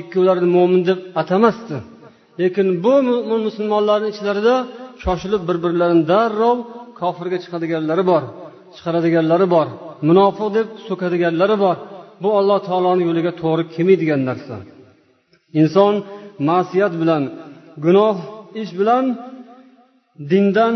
ikkovlarini 0.01 0.49
mo'min 0.57 0.83
deb 0.89 0.99
atamasdi. 1.21 1.77
Lekin 2.41 2.67
bu 2.85 2.95
mo'min 3.09 3.41
musulmonlarni 3.49 4.09
ichlarida 4.15 4.55
shoshilib 5.03 5.43
bir 5.49 5.57
birlarini 5.65 6.05
darrov 6.13 6.59
kofirga 7.01 7.39
chiqadiganlari 7.45 8.05
bor 8.11 8.23
chiqaradiganlari 8.75 9.47
bor 9.55 9.67
munofiq 10.09 10.49
deb 10.59 10.69
so'kadiganlari 10.89 11.57
bor. 11.65 11.77
Bu 12.23 12.29
alloh 12.39 12.59
taoloni 12.69 13.03
yo'liga 13.09 13.33
to'g'ri 13.43 13.65
kelmaydigan 13.75 14.23
narsa. 14.31 14.57
Inson 15.61 15.95
ma'siyat 16.49 16.93
bilan 17.03 17.23
gunoh 17.85 18.17
ish 18.63 18.73
bilan 18.81 19.05
dindan 20.31 20.75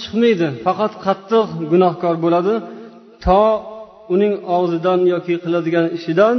chiqmaydi. 0.00 0.48
Faqat 0.64 0.92
qattiq 1.04 1.48
gunohkor 1.72 2.14
bo'ladi. 2.24 2.54
To 3.24 3.42
uning 4.14 4.34
og'zidan 4.56 5.00
yoki 5.12 5.34
qiladigan 5.44 5.86
ishidan 5.96 6.36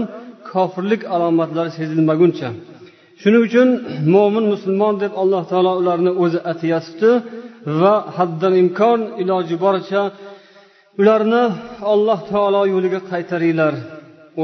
kofirlik 0.51 1.01
alomatlari 1.15 1.71
sezilmaguncha. 1.79 2.49
Shuning 3.21 3.41
uchun 3.47 3.67
mo'min 4.13 4.45
musulmon 4.53 4.93
deb 5.03 5.11
alloh 5.21 5.43
taolo 5.51 5.71
ularni 5.81 6.11
o'zi 6.23 6.39
atayapti 6.51 7.09
va 7.81 7.93
haddan 8.17 8.53
imkon 8.63 8.99
iloji 9.21 9.55
boricha 9.63 10.01
ularni 11.01 11.43
alloh 11.93 12.19
taolo 12.31 12.61
yo'liga 12.73 12.99
qaytaringlar 13.11 13.73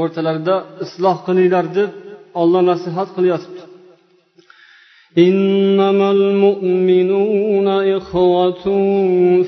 o'rtalarida 0.00 0.56
isloh 0.84 1.16
qilinglar 1.26 1.66
deb 1.78 1.90
olloh 2.41 2.61
nasihat 2.71 3.09
qilyapti 3.17 3.61
إنما 5.17 6.11
المؤمنون 6.11 7.67
إخوة 7.67 8.65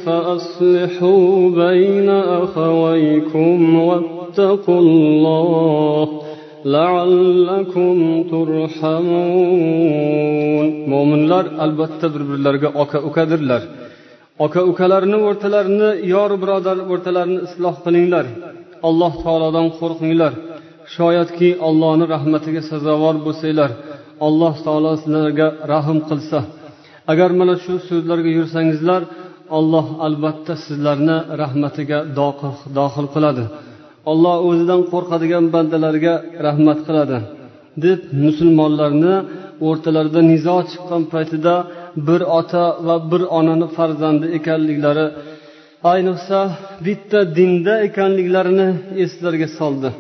فأصلحوا 0.06 1.50
بين 1.50 2.10
أخويكم 2.44 3.80
واتقوا 3.80 4.80
الله 4.80 6.22
لعلكم 6.66 7.96
ترحمون 8.32 9.88
mo'minlar 10.92 11.46
albatta 11.66 12.08
bir 12.14 12.22
birlariga 12.30 12.70
oka 12.84 13.00
ukadirlar 13.10 13.62
oka 14.46 14.62
ukalarni 14.72 15.18
o'rtalarini 15.28 15.90
yor 16.14 16.32
birodar 16.42 16.78
o'rtalarini 16.92 17.40
isloh 17.48 17.76
qilinglar 17.86 18.26
alloh 18.88 19.14
taolodan 19.24 19.68
qo'rqinglar 19.80 20.34
shoyatki 20.97 21.49
ollohni 21.69 22.05
rahmatiga 22.15 22.63
sazovor 22.71 23.17
bo'lsanglar 23.27 23.71
alloh 24.27 24.55
taolo 24.67 24.93
sizlarga 25.03 25.47
rahm 25.73 25.99
qilsa. 26.09 26.39
Agar 27.13 27.31
mana 27.41 27.55
shu 27.65 27.75
so'zlarga 27.89 28.31
yursangizlar 28.39 29.03
alloh 29.59 29.87
albatta 30.07 30.55
sizlarni 30.67 31.17
rahmatiga 31.43 31.99
dohil 32.79 33.07
qiladi. 33.15 33.45
Olloh 34.11 34.37
o'zidan 34.49 34.81
qo'rqadigan 34.93 35.45
bandalarga 35.55 36.15
rahmat 36.47 36.79
qiladi 36.87 37.19
deb 37.85 38.01
musulmonlarni 38.25 39.15
o'rtalarida 39.69 40.21
nizo 40.33 40.57
chiqqan 40.71 41.03
paytida 41.13 41.55
bir 42.09 42.21
ota 42.39 42.65
va 42.87 42.97
bir 43.11 43.23
onani 43.39 43.67
farzandi 43.77 44.27
ekanliklari 44.39 45.07
ayniqsa 45.93 46.39
bitta 46.87 47.21
dinda 47.39 47.75
ekanliklarini 47.89 48.69
eslariga 49.05 49.49
soldi. 49.59 49.91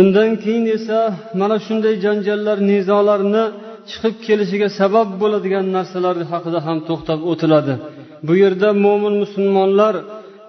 Undan 0.00 0.30
keyin 0.42 0.66
esa 0.76 0.98
mana 1.40 1.56
shunday 1.66 1.94
janjallar 2.04 2.58
nizolarni 2.70 3.44
chiqib 3.90 4.14
kelishiga 4.26 4.68
sabab 4.80 5.08
bo'ladigan 5.22 5.66
narsalar 5.76 6.16
haqida 6.32 6.60
ham 6.66 6.78
to'xtab 6.88 7.20
o'tiladi. 7.30 7.74
Bu 8.26 8.32
yerda 8.42 8.68
mo'min 8.84 9.14
musulmonlar 9.22 9.94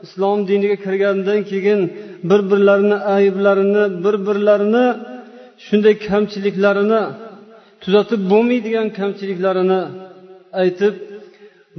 islom 0.06 0.40
diniga 0.50 0.78
kirgandan 0.86 1.40
keyin 1.52 1.80
bir 2.30 2.42
birlarini 2.52 2.98
ayblarini 3.16 3.84
bir 4.04 4.16
birlarini 4.28 4.86
shunday 5.66 5.96
kamchiliklarini 6.08 7.02
tuzatib 7.84 8.22
bo'lmaydigan 8.32 8.88
kamchiliklarini 9.00 9.80
aytib 10.62 10.96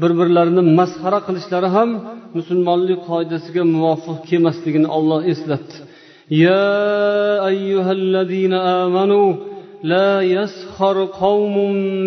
bir 0.01 0.13
birlarini 0.21 0.63
masxara 0.79 1.21
qilishlari 1.27 1.69
ham 1.77 1.91
musulmonlik 2.39 3.01
qoidasiga 3.11 3.63
muvofiq 3.75 4.19
kelmasligini 4.31 4.89
olloh 4.97 5.21
eslatdi 5.33 5.77
يا 6.32 7.48
أيها 7.48 7.92
الذين 7.92 8.54
آمنوا 8.54 9.34
لا 9.84 10.22
يسخر 10.22 11.06
قوم 11.06 11.56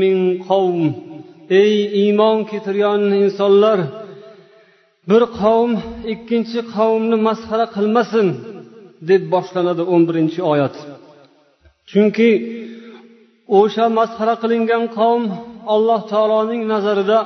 من 0.03 0.43
قوم 0.43 1.13
ey 1.61 1.75
iymon 2.03 2.39
keltirgan 2.51 3.03
insonlar 3.23 3.79
bir 5.11 5.23
qavm 5.41 5.73
ikkinchi 6.13 6.61
qavmni 6.75 7.17
masxara 7.29 7.67
qilmasin 7.77 8.27
deb 9.11 9.23
boshlanadi 9.35 9.83
o'n 9.93 10.03
birinchi 10.09 10.41
oyat 10.53 10.75
chunki 11.91 12.31
o'sha 13.59 13.85
masxara 13.99 14.35
qilingan 14.43 14.85
qavm 14.99 15.23
alloh 15.75 16.01
taoloning 16.13 16.63
nazarida 16.73 17.19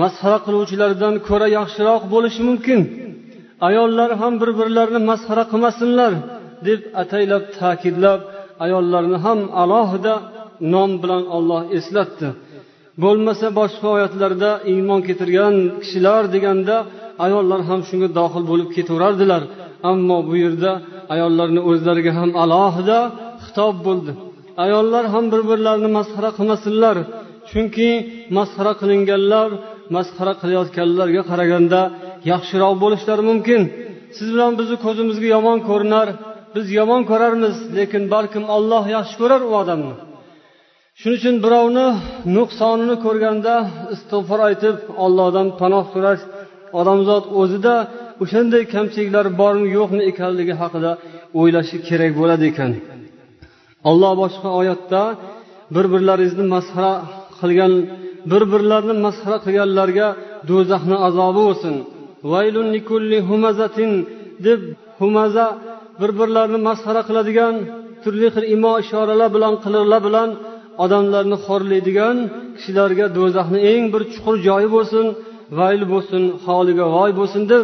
masxara 0.00 0.38
qiluvchilardan 0.46 1.14
ko'ra 1.28 1.46
yaxshiroq 1.58 2.02
bo'lishi 2.14 2.42
mumkin 2.48 2.80
Ayollar 3.67 4.09
ham 4.21 4.33
bir 4.41 4.49
birlarini 4.59 5.01
masxara 5.09 5.43
qilmasinlar 5.51 6.11
deb 6.67 6.81
ataylab 7.01 7.43
ta'kidlab 7.59 8.21
ayollarni 8.65 9.17
ham 9.25 9.39
alohida 9.63 10.15
nom 10.73 10.91
bilan 11.01 11.23
olloh 11.37 11.61
eslatdi. 11.77 12.27
Bo'lmasa 13.03 13.47
boshqa 13.59 13.87
oyatlarda 13.95 14.51
iymon 14.73 14.99
keltirgan 15.07 15.55
kishilar 15.81 16.23
deganda 16.35 16.75
ayollar 17.25 17.59
ham 17.69 17.79
shunga 17.89 18.09
dohil 18.19 18.43
bo'lib 18.51 18.69
ketaverardilar. 18.75 19.41
Ammo 19.91 20.17
bu 20.29 20.35
yerda 20.43 20.71
ayollarni 21.13 21.61
o'zlariga 21.69 22.11
ham 22.19 22.29
alohida 22.43 22.99
xitob 23.45 23.75
bo'ldi. 23.87 24.11
Ayollar 24.65 25.03
ham 25.13 25.25
bir 25.33 25.41
birlarini 25.49 25.89
masxara 25.97 26.29
qilmasinlar. 26.37 26.95
Chunki 27.49 27.89
masxara 28.37 28.73
qilinganlar 28.81 29.49
masxara 29.95 30.33
qilayotganlarga 30.41 31.21
qaraganda 31.29 31.81
yaxshiroq 32.31 32.73
bo'lishlari 32.83 33.23
mumkin. 33.31 33.61
Siz 34.17 34.27
bilan 34.33 34.51
bizni 34.59 34.77
ko'zimizga 34.85 35.27
yomon 35.35 35.57
ko'rinar 35.69 36.07
biz 36.55 36.65
yomon 36.79 37.01
ko'rarmiz 37.11 37.55
lekin 37.77 38.03
balkim 38.13 38.43
olloh 38.55 38.83
yaxshi 38.95 39.15
ko'rar 39.21 39.41
u 39.49 39.51
odamni. 39.61 39.95
Shuning 40.99 41.17
uchun 41.19 41.35
birovni 41.45 41.87
nuqsonini 42.35 42.95
ko'rganda 43.05 43.55
istig'for 43.95 44.39
aytib 44.49 44.77
ollohdan 45.05 45.47
panoh 45.61 45.85
so'rash 45.93 46.23
odamzod 46.79 47.23
o'zida 47.41 47.75
o'shanday 48.23 48.63
kamchiliklar 48.73 49.25
bormi 49.41 49.67
yo'qmi 49.77 50.01
ekanligi 50.11 50.55
haqida 50.61 50.91
o'ylashi 51.39 51.77
kerak 51.87 52.11
bo'ladi 52.19 52.45
ekan. 52.51 52.71
Olloh 53.89 54.13
boshqa 54.21 54.49
oyatda 54.59 55.01
bir 55.75 55.85
birlaringizni 55.93 56.45
masxara 56.55 56.93
qilgan 57.39 57.73
bir 58.31 58.43
birlarini 58.53 58.95
masxara 59.05 59.37
qilganlarga 59.45 60.07
do'zaxni 60.49 60.97
azobi 61.07 61.41
bo'lsin. 61.47 61.75
Deb 64.45 64.61
humaza 64.99 65.47
bir 65.99 66.11
birlarini 66.19 66.59
masxara 66.67 67.01
qiladigan 67.09 67.55
turli 68.03 68.27
xil 68.35 68.45
imo 68.55 68.73
ishoralar 68.83 69.29
bilan 69.35 69.53
qiliqlar 69.63 70.01
bilan 70.07 70.29
odamlarni 70.83 71.37
xorlaydigan 71.45 72.17
kishilarga 72.57 73.05
do'zaxni 73.17 73.59
eng 73.71 73.85
bir 73.93 74.01
chuqur 74.13 74.35
joyi 74.47 74.67
bo'lsin 74.75 75.05
vayl 75.59 75.81
bo'lsin 75.93 76.23
holiga 76.45 76.85
voy 76.95 77.11
bo'lsin 77.19 77.43
deb 77.53 77.63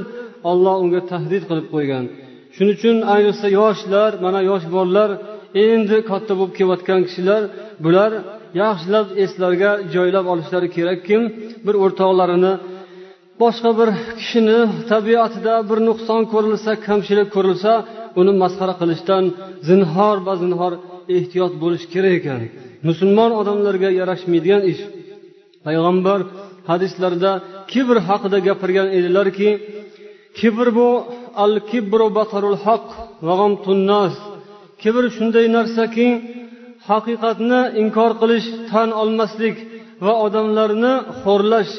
olloh 0.49 0.75
unga 0.83 1.01
tahdid 1.11 1.43
qilib 1.49 1.67
qo'ygan. 1.73 2.03
Shuning 2.55 2.75
uchun 2.77 2.95
ayniqsa 3.15 3.47
yoshlar 3.59 4.11
mana 4.25 4.39
yosh 4.49 4.65
bolalar 4.75 5.09
endi 5.65 5.97
katta 6.09 6.33
bo'lib 6.39 6.53
kelayotgan 6.59 6.99
kishilar 7.07 7.41
bular 7.85 8.11
yaxshilab 8.61 9.07
eslariga 9.23 9.71
joylab 9.95 10.25
olishlari 10.33 10.67
kerakkim 10.77 11.21
bir 11.65 11.75
o'rtoqlarini 11.83 12.53
boshqa 13.41 13.69
bir 13.79 13.89
kishini 14.19 14.59
tabiatida 14.91 15.53
bir 15.69 15.79
nuqson 15.89 16.21
ko'rilsa 16.33 16.71
kamchilik 16.87 17.29
ko'rilsa 17.35 17.71
uni 18.19 18.33
masxara 18.43 18.73
qilishdan 18.81 19.23
zinhor 19.69 20.17
va 20.27 20.33
zinhor 20.43 20.73
ehtiyot 21.17 21.53
bo'lish 21.63 21.85
kerak 21.93 22.13
ekan. 22.19 22.41
Musulmon 22.87 23.31
odamlarga 23.41 23.89
yarashmaydigan 23.99 24.61
ish. 24.71 24.81
Payg'ambar 25.65 26.19
hadislarida 26.69 27.31
kibr 27.71 27.95
haqida 28.07 28.37
gapirgan 28.47 28.87
edilarki 28.97 29.49
kibr 30.39 30.67
bu 30.77 30.89
al 31.43 31.53
kibru 31.69 32.07
batarul 32.17 32.57
haq 32.65 32.85
tunnas 33.65 34.15
kibr 34.81 35.03
shunday 35.15 35.45
narsaki 35.57 36.07
haqiqatni 36.89 37.61
inkor 37.81 38.11
qilish 38.21 38.47
tan 38.69 38.89
olmaslik 39.01 39.55
va 40.05 40.13
odamlarni 40.25 40.93
xo'rlash 41.21 41.73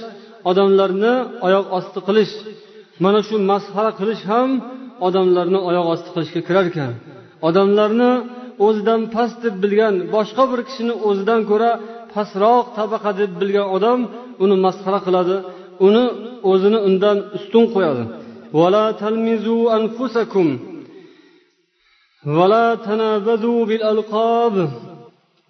odamlarni 0.50 1.14
oyoq 1.46 1.66
osti 1.78 1.98
qilish 2.06 2.34
mana 3.04 3.20
shu 3.26 3.34
masxara 3.50 3.90
qilish 4.00 4.22
ham 4.30 4.50
odamlarni 5.06 5.58
oyoq 5.68 5.86
osti 5.94 6.08
qilishga 6.14 6.40
kirar 6.48 6.64
ekan 6.72 6.92
odamlarni 7.48 8.10
o'zidan 8.66 9.00
past 9.14 9.36
deb 9.44 9.54
bilgan 9.64 9.94
boshqa 10.14 10.44
bir 10.52 10.60
kishini 10.68 10.94
o'zidan 11.08 11.40
ko'ra 11.50 11.70
pastroq 12.14 12.66
tabaqa 12.78 13.10
deb 13.20 13.30
bilgan 13.40 13.66
odam 13.76 14.00
uni 14.44 14.56
masxara 14.66 15.00
qiladi 15.06 15.36
uni 15.86 16.04
o'zini 16.50 16.78
undan 16.88 17.18
ustun 17.36 17.64
qo'yadi. 17.74 18.04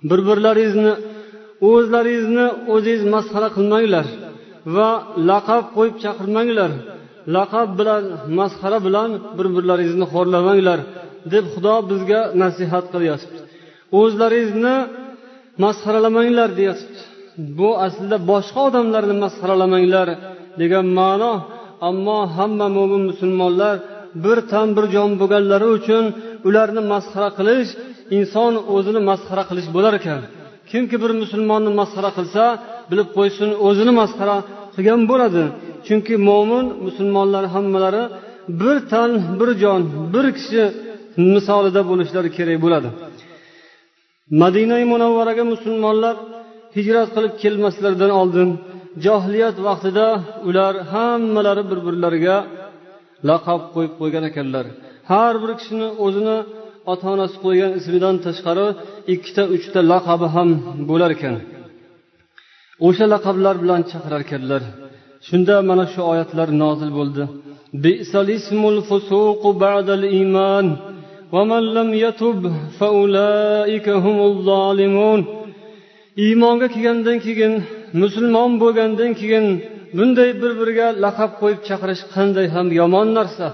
Bir 0.09 0.20
birlaringizni 0.28 0.94
o'zlaringizni 1.70 2.46
o'zingiz 2.74 3.02
masxara 3.14 3.48
qilmanglar. 3.57 4.07
Va 4.74 4.90
laqab 5.31 5.64
qo'yib 5.77 5.96
chaqirmanglar. 6.05 6.70
Laqab 7.37 7.68
bilan 7.79 8.05
masxara 8.38 8.79
bilan 8.87 9.11
bir 9.37 9.46
birlaringizni 9.57 10.07
xo'rlamanglar 10.12 10.79
deb 11.33 11.44
xudo 11.55 11.74
bizga 11.90 12.20
nasihat 12.42 12.85
qilyapti. 12.94 13.37
O'zlaringizni 14.00 14.77
masxaralamanglar 15.64 16.48
deyapti. 16.61 16.98
Bu 17.59 17.68
aslida 17.87 18.16
boshqa 18.31 18.61
odamlarni 18.68 19.14
masxaralamanglar 19.24 20.09
degan 20.61 20.87
ma'no 20.98 21.33
ammo 21.88 22.18
hamma 22.37 22.66
mo'min 22.77 23.03
musulmonlar 23.11 23.74
bir 24.24 24.38
tan 24.50 24.68
bir 24.77 24.85
jon 24.94 25.11
bo'lganlari 25.20 25.68
uchun 25.79 26.05
ularni 26.48 26.83
masxara 26.92 27.29
qilish 27.38 27.70
inson 28.18 28.53
o'zini 28.74 29.00
masxara 29.11 29.42
qilish 29.50 29.68
bo'lar 29.77 29.94
ekan. 30.00 30.20
Kimki 30.70 30.96
bir 31.03 31.12
musulmonni 31.22 31.70
masxara 31.81 32.11
qilsa 32.18 32.44
bilib 32.90 33.09
qo'ysin 33.16 33.51
o'zini 33.66 33.92
masxara 34.01 34.37
qilgan 34.75 35.01
bo'ladi. 35.11 35.42
Chunki 35.87 36.14
mo'min 36.29 36.66
musulmonlar 36.87 37.44
hammalari 37.55 38.05
bir 38.61 38.77
tan 38.92 39.11
bir 39.38 39.51
jon 39.62 39.81
bir 40.14 40.27
kishi 40.38 40.62
misolida 41.35 41.81
bo'lishlari 41.90 42.31
kerak 42.37 42.59
bo'ladi. 42.64 42.88
Madina 44.42 44.77
munavvaraga 44.92 45.44
musulmonlar 45.53 46.14
hijrat 46.77 47.09
qilib 47.14 47.33
kelmaslaridan 47.42 48.12
oldin 48.20 48.49
johiliyat 49.05 49.57
vaqtida 49.66 50.07
ular 50.49 50.75
hammalari 50.92 51.62
bir 51.70 51.79
birlariga 51.87 52.37
laqab 53.29 53.61
qo'yib 53.75 53.94
qo'ygan 54.01 54.25
ekanlar. 54.31 54.64
Har 55.11 55.35
bir 55.42 55.51
kishini 55.59 55.88
o'zini 56.05 56.37
ota 56.92 57.07
onasi 57.14 57.37
qo'ygan 57.44 57.70
ismidan 57.79 58.16
tashqari 58.27 58.66
ikkita 59.14 59.42
uchta 59.57 59.81
laqabi 59.92 60.27
ham 60.35 60.49
bo'lar 60.90 61.11
ekan. 61.16 61.35
o'sha 62.87 63.06
laqablar 63.12 63.54
bilan 63.62 63.80
chaqirarkanlar. 63.90 64.62
Shunda 65.28 65.56
mana 65.70 65.84
shu 65.92 66.00
oyatlar 66.12 66.48
nozil 66.62 66.90
bo'ldi. 66.98 67.22
Iymonga 76.24 76.68
kelgandan 76.74 77.18
keyin 77.26 77.52
musulmon 78.02 78.50
bo'lgandan 78.62 79.12
keyin 79.20 79.46
bunday 79.96 80.30
bir 80.42 80.52
biriga 80.60 80.88
laqab 81.04 81.30
qo'yib 81.40 81.60
chaqirish 81.68 82.02
qanday 82.14 82.46
ham 82.54 82.66
yomon 82.80 83.08
narsa. 83.18 83.48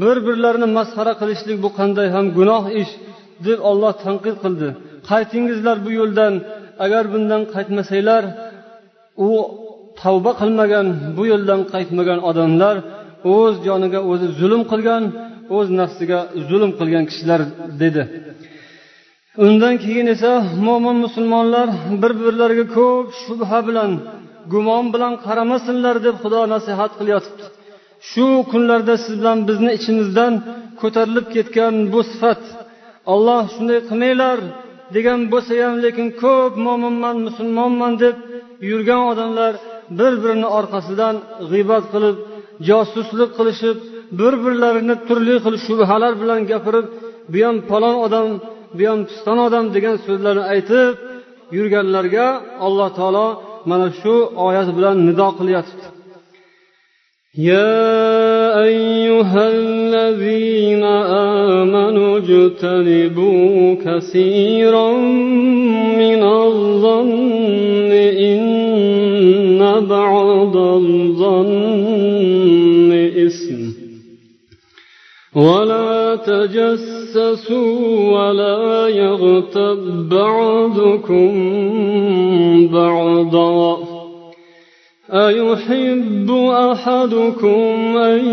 Bir 0.00 0.16
birlarini 0.26 0.68
masxara 0.78 1.12
qilishlik 1.20 1.58
bu 1.64 1.68
qanday 1.78 2.08
ham 2.14 2.26
gunoh 2.38 2.64
ish 2.82 2.92
deb 3.46 3.58
olloh 3.70 3.92
tanqid 4.04 4.36
qildi. 4.44 4.68
Qaytingizlar 5.08 5.76
bu 5.84 5.90
yo'ldan 6.00 6.34
agar 6.84 7.04
bundan 7.12 7.42
qaytmasanglar 7.54 8.24
u 9.28 9.30
tavba 10.00 10.32
qilmagan 10.40 10.86
bu 11.16 11.22
yo'ldan 11.32 11.60
qaytmagan 11.72 12.18
odamlar 12.30 12.76
o'z 13.36 13.54
joniga 13.66 14.00
o'zi 14.10 14.26
zulm 14.40 14.62
qilgan 14.72 15.04
o'z 15.56 15.68
nafsiga 15.80 16.18
zulm 16.50 16.70
qilgan 16.78 17.04
kishilar 17.10 17.40
dedi. 17.82 18.02
Undan 19.44 19.74
keyin 19.84 20.06
esa 20.14 20.32
mo'min 20.66 20.96
musulmonlar 21.04 21.68
bir 22.02 22.12
birlariga 22.22 22.66
ko'p 22.76 23.06
shubha 23.22 23.58
bilan 23.68 23.90
gumon 24.52 24.84
bilan 24.94 25.14
qaramasinlar 25.26 25.96
deb 26.06 26.16
xudo 26.22 26.40
nasihat 26.54 26.92
qilyotibdi. 26.98 27.44
Shu 28.10 28.26
kunlarda 28.50 28.94
siz 29.04 29.14
bilan 29.20 29.38
bizni 29.48 29.70
ichimizdan 29.78 30.32
ko'tarilib 30.80 31.26
ketgan 31.34 31.74
bu 31.92 32.00
sifat 32.10 32.42
olloh 33.12 33.42
shunday 33.54 33.80
qilmanglar 33.88 34.38
degan 34.94 35.20
bo'lsa 35.32 35.52
ham 35.64 35.74
lekin 35.84 36.08
ko'p 36.22 36.52
mo'minman 36.66 37.16
musulmonman 37.26 37.92
deb 38.04 38.16
yurgan 38.68 39.02
odamlar 39.12 39.52
bir 39.98 40.12
birini 40.22 40.48
orqasidan 40.58 41.14
g'iybat 41.50 41.84
qilib 41.92 42.16
josuslik 42.68 43.30
qilishib 43.38 43.78
bir 44.18 44.32
birlarini 44.44 44.94
turli 45.06 45.34
xil 45.44 45.56
shubhalar 45.66 46.12
bilan 46.22 46.40
gapirib 46.50 46.86
bu 47.32 47.40
ham 47.46 47.56
palon 47.70 47.96
odam 48.06 48.26
bu 48.78 48.84
ham 48.90 49.00
piston 49.08 49.38
odam 49.46 49.64
degan 49.76 49.96
so'zlarni 50.06 50.44
aytib 50.54 50.94
yurganlarga 51.56 52.26
alloh 52.66 52.88
taolo 52.98 53.26
mana 53.70 53.88
shu 54.00 54.14
oyat 54.46 54.68
bilan 54.76 54.96
nido 55.08 55.28
qilyapti. 55.38 55.84
يا 57.38 58.62
أيها 58.62 59.50
الذين 59.50 60.84
آمنوا 60.84 62.18
اجتنبوا 62.18 63.74
كثيرا 63.74 64.92
من 65.98 66.22
الظن. 66.22 67.92
إن 67.92 69.86
بعض 69.86 70.56
الظن 70.56 71.72
إثم. 73.26 73.70
ولا 75.40 76.16
تجسسوا 76.16 77.78
ولا 78.10 78.88
يغتب 78.88 80.08
بعضكم 80.08 81.30
بعضا. 82.72 83.79
أيحب 85.12 86.30
أحدكم 86.70 87.96
أن 87.96 88.24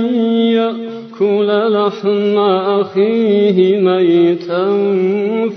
يأكل 0.58 1.48
لحم 1.74 2.38
أخيه 2.82 3.58
ميتا 3.82 4.66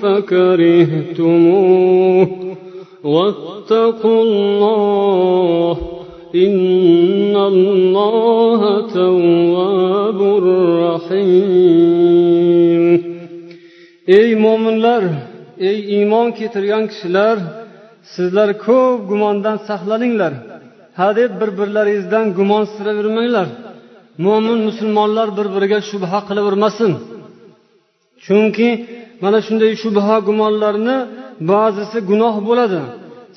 فكرهتموه 0.02 2.28
واتقوا 3.04 4.22
الله 4.22 5.76
إن 6.34 7.36
الله 7.36 8.80
تواب 8.94 10.20
رحيم 10.84 12.20
ey 14.18 14.30
mo'minlar 14.44 15.02
ey 15.68 15.78
iymon 15.96 16.26
keltirgan 16.38 16.84
kishilar 16.90 17.36
sizlar 18.14 18.50
ko'p 18.66 18.98
gumondan 19.10 19.56
saqlaninglar 19.68 20.32
hadeb 21.00 21.30
bir 21.40 21.50
birlaringizdan 21.58 22.24
gumonsiravermanglar 22.38 23.48
mo'min 24.24 24.58
musulmonlar 24.68 25.28
bir 25.38 25.46
biriga 25.54 25.78
shubha 25.90 26.18
qilavermasin. 26.28 26.92
Chunki 28.24 28.68
mana 29.22 29.38
shunday 29.46 29.72
shubha 29.82 30.16
gumonlarni 30.28 30.96
ba'zisi 31.52 31.98
gunoh 32.10 32.34
bo'ladi. 32.48 32.80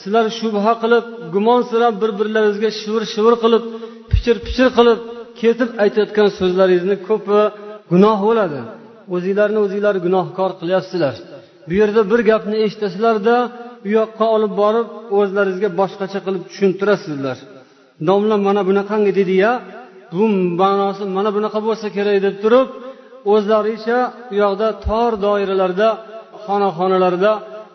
Sizlar 0.02 0.26
shubha 0.40 0.74
qilib 0.84 1.06
gumon 1.34 1.62
sirab 1.70 1.94
bir 2.02 2.12
birlaringizga 2.20 2.70
shivir 2.80 3.04
shivir 3.14 3.36
qilib 3.44 3.64
pichir 4.12 4.36
pichir 4.46 4.68
qilib 4.78 5.00
ketib 5.42 5.70
aytayotgan 5.84 6.28
so'zlaringizni 6.40 6.96
ko'pi 7.10 7.40
gunoh 7.92 8.18
bo'ladi. 8.28 8.60
O'zinglarni 9.16 9.60
o'zinglar 9.66 9.96
gunohkor 10.06 10.52
qilyapsizlar. 10.60 11.16
Bu 11.68 11.74
yerda 11.82 12.02
bir 12.12 12.20
gapni 12.30 12.56
eshitasizlarda 12.66 13.36
u 13.86 13.90
yoqqa 13.98 14.26
olib 14.36 14.54
borib 14.62 14.88
o'zlaringizga 15.20 15.70
boshqacha 15.80 16.20
qilib 16.26 16.44
tushuntirasizlar. 16.50 17.38
Domla 18.08 18.36
mana 18.48 18.62
bunaqangi 18.70 19.12
dediya 19.20 19.52
bu 20.16 20.24
ma'nosi 20.62 21.04
mana 21.18 21.30
bunaqa 21.36 21.60
bo'lsa 21.68 21.88
kerak 21.96 22.18
deb 22.26 22.36
turib 22.44 22.68
o'zlaricha 23.34 24.00
u 24.32 24.34
yoqda 24.44 24.68
tor 24.86 25.12
doiralarda 25.26 25.90
xonaxonalarda 26.46 27.32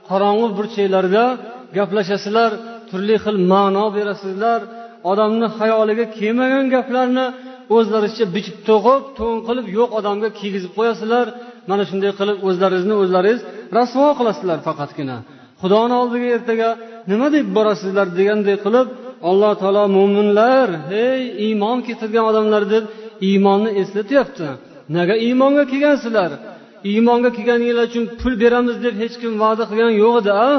qorong'u 0.09 0.47
burchaklarda 0.59 1.25
gaplashasizlar 1.77 2.51
turli 2.91 3.17
xil 3.25 3.37
ma'no 3.53 3.85
berasizlar 3.97 4.61
odamni 5.11 5.47
xayoliga 5.59 6.05
kelmagan 6.19 6.67
gaplarni 6.75 7.27
o'zlaricha 7.77 8.25
bichib 8.35 8.57
to'qib 8.69 9.03
to'ng 9.19 9.38
qilib 9.49 9.67
yo'q 9.79 9.91
odamga 9.99 10.29
kiygizib 10.38 10.73
qo'yasizlar. 10.79 11.27
Mana 11.71 11.83
shunday 11.91 12.12
qilib 12.21 12.38
o'zlaringizni 12.49 12.95
o'zlaringiz 13.03 13.41
rasvo 13.79 14.09
qilasizlar 14.19 14.59
faqatgina. 14.69 15.17
Xudoni 15.62 15.95
oldiga 16.03 16.29
ertaga 16.37 16.69
nima 17.11 17.27
deb 17.37 17.47
borasizlar 17.57 18.07
deganday 18.19 18.57
qilib 18.64 18.88
alloh 19.31 19.53
taolo 19.61 19.85
mo'minlar 19.97 20.69
hey 20.93 21.21
iymon 21.47 21.79
keltirgan 21.87 22.25
odamlar 22.31 22.63
deb 22.75 22.85
iymonni 23.29 23.71
eslatyapti. 23.83 24.49
Nega 24.97 25.15
iymonga 25.27 25.65
kelgansizlar? 25.73 26.31
Iymonga 26.91 27.31
kelganinglar 27.37 27.87
uchun 27.91 28.05
pul 28.21 28.35
beramiz 28.43 28.77
deb 28.85 28.95
hech 29.03 29.17
kim 29.23 29.33
va'da 29.43 29.65
qilgan 29.71 29.93
yo'q 30.03 30.15
edi 30.21 30.33
a? 30.47 30.51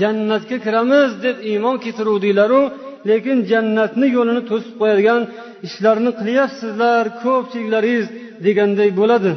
Jannatga 0.00 0.56
kiramiz 0.64 1.10
deb 1.24 1.36
iymon 1.50 1.76
keltiruvdinglaru 1.84 2.62
lekin 3.10 3.38
jannatni 3.50 4.06
yo'lini 4.16 4.42
to'sib 4.50 4.74
qo'yadigan 4.80 5.20
ishlarni 5.66 6.10
qilyapsizlar 6.20 7.04
ko'pchiliklaringiz 7.22 8.06
deganday 8.46 8.90
bo'ladi. 9.00 9.32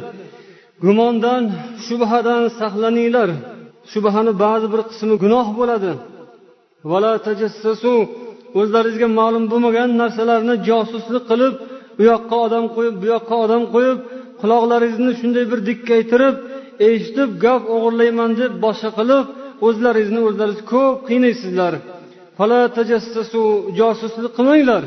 Gumondan 0.84 1.42
shubhadan 1.86 2.42
saqlaninglar. 2.58 3.30
Shubhani 3.92 4.32
ba'zi 4.44 4.66
bir 4.72 4.80
qismi 4.90 5.14
gunoh 5.24 5.46
bo'ladi. 5.60 5.90
O'zlaringizga 8.58 9.08
ma'lum 9.18 9.44
bo'lmagan 9.52 9.88
narsalarni 10.00 10.54
josuslik 10.68 11.24
qilib 11.30 11.54
u 12.00 12.02
yoqqa 12.10 12.36
odam 12.46 12.64
qo'yib 12.76 12.94
bu 13.00 13.06
yoqqa 13.14 13.34
odam 13.44 13.62
qo'yib 13.74 13.98
quloqlaringizni 14.40 15.12
shunday 15.20 15.44
bir 15.52 15.60
dikkaytirib 15.68 16.34
eshitib 16.88 17.30
gap 17.44 17.62
o'g'irlayman 17.74 18.30
deb 18.40 18.52
boshqa 18.64 18.90
qilib 18.98 19.26
o'zlaringizni 19.66 20.20
o'zlaringiz 20.28 20.62
ko'p 20.72 20.96
qiynaysizlar. 21.08 21.74
Josuslik 23.80 24.32
qilmanglar. 24.38 24.82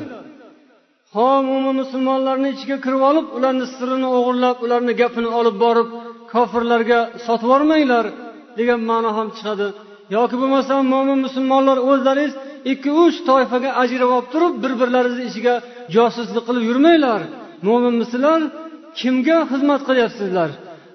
Ho 1.16 1.30
mo'min 1.50 1.76
musulmonlarni 1.82 2.48
ichiga 2.56 2.78
kirib 2.86 3.02
olib 3.10 3.26
ularni 3.38 3.66
sirini 3.76 4.08
o'g'irlab 4.18 4.58
ularni 4.66 4.94
gapini 5.02 5.30
olib 5.40 5.56
borib 5.66 5.88
kofirlarga 6.34 7.00
sotib 7.26 7.48
yubormanglar 7.48 8.06
degan 8.58 8.80
ma'no 8.90 9.10
ham 9.18 9.28
chiqadi. 9.38 9.68
Yoki 10.16 10.36
bo'lmasam 10.42 10.82
mo'min 10.94 11.20
musulmonlar 11.26 11.78
o'zlaringiz 11.90 12.34
ikki 12.72 12.92
uch 13.04 13.18
toifaga 13.30 13.70
ajrab 13.82 14.10
olib 14.16 14.28
turib 14.34 14.54
bir 14.64 14.74
birlaringizni 14.82 15.26
ichiga 15.32 15.56
josuslik 15.96 16.44
qilib 16.48 16.64
yurmanglar. 16.70 17.22
Mo'minmisizlar 17.68 18.42
kimga 19.00 19.38
xizmat 19.52 19.82
qilyapsizlar? 19.88 20.50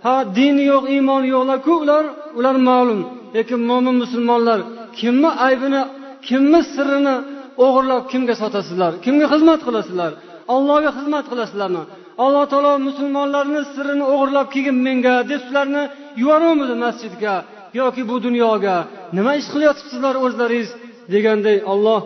Ha 0.05 0.15
dini 0.39 0.65
yo'q 0.73 0.85
iymoni 0.95 1.29
yo'qlarku 1.35 1.73
ular 1.85 2.05
ular 2.39 2.57
ma'lum. 2.69 3.01
Lekin 3.37 3.61
mo'min 3.71 3.97
musulmonlar 4.03 4.59
kimni 4.99 5.31
aybini 5.47 5.83
kimni 6.29 6.61
sirrini 6.75 7.17
o'g'irlab 7.65 8.03
kimga 8.13 8.35
sotasizlar? 8.43 8.93
Kimga 9.05 9.27
xizmat 9.33 9.61
qilasizlar? 9.67 10.13
Allohga 10.55 10.91
xizmat 10.99 11.25
qilasizlarmi? 11.31 11.83
Alloh 12.25 12.45
taolo 12.53 12.73
musulmonlarni 12.89 13.63
sirini 13.75 14.05
o'g'irlab 14.13 14.47
kelgin 14.55 14.79
menga 14.87 15.15
deb 15.31 15.41
sizlarni 15.47 15.83
yuboruvmidi 16.23 16.75
masjidga 16.85 17.35
yoki 17.81 18.03
bu 18.11 18.17
dunyoga. 18.27 18.77
Nima 19.17 19.33
ish 19.41 19.49
qilyotibsizlar 19.55 20.15
o'zlaringiz? 20.25 20.71
Deganday 21.15 21.59
olloh 21.73 22.01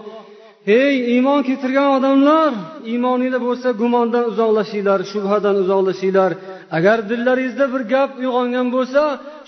ey 0.80 0.94
iymon 1.14 1.40
keltirgan 1.48 1.88
odamlar 1.96 2.50
iymoninglar 2.90 3.42
bo'lsa 3.48 3.68
gumondan 3.82 4.24
uzoqlashinglar 4.30 5.00
shubhadan 5.12 5.54
uzoqlashinglar. 5.62 6.30
Agar 6.76 6.98
dillaringizda 7.10 7.64
bir 7.74 7.82
gap 7.92 8.10
uyg'ongan 8.22 8.66
bo'lsa 8.76 9.02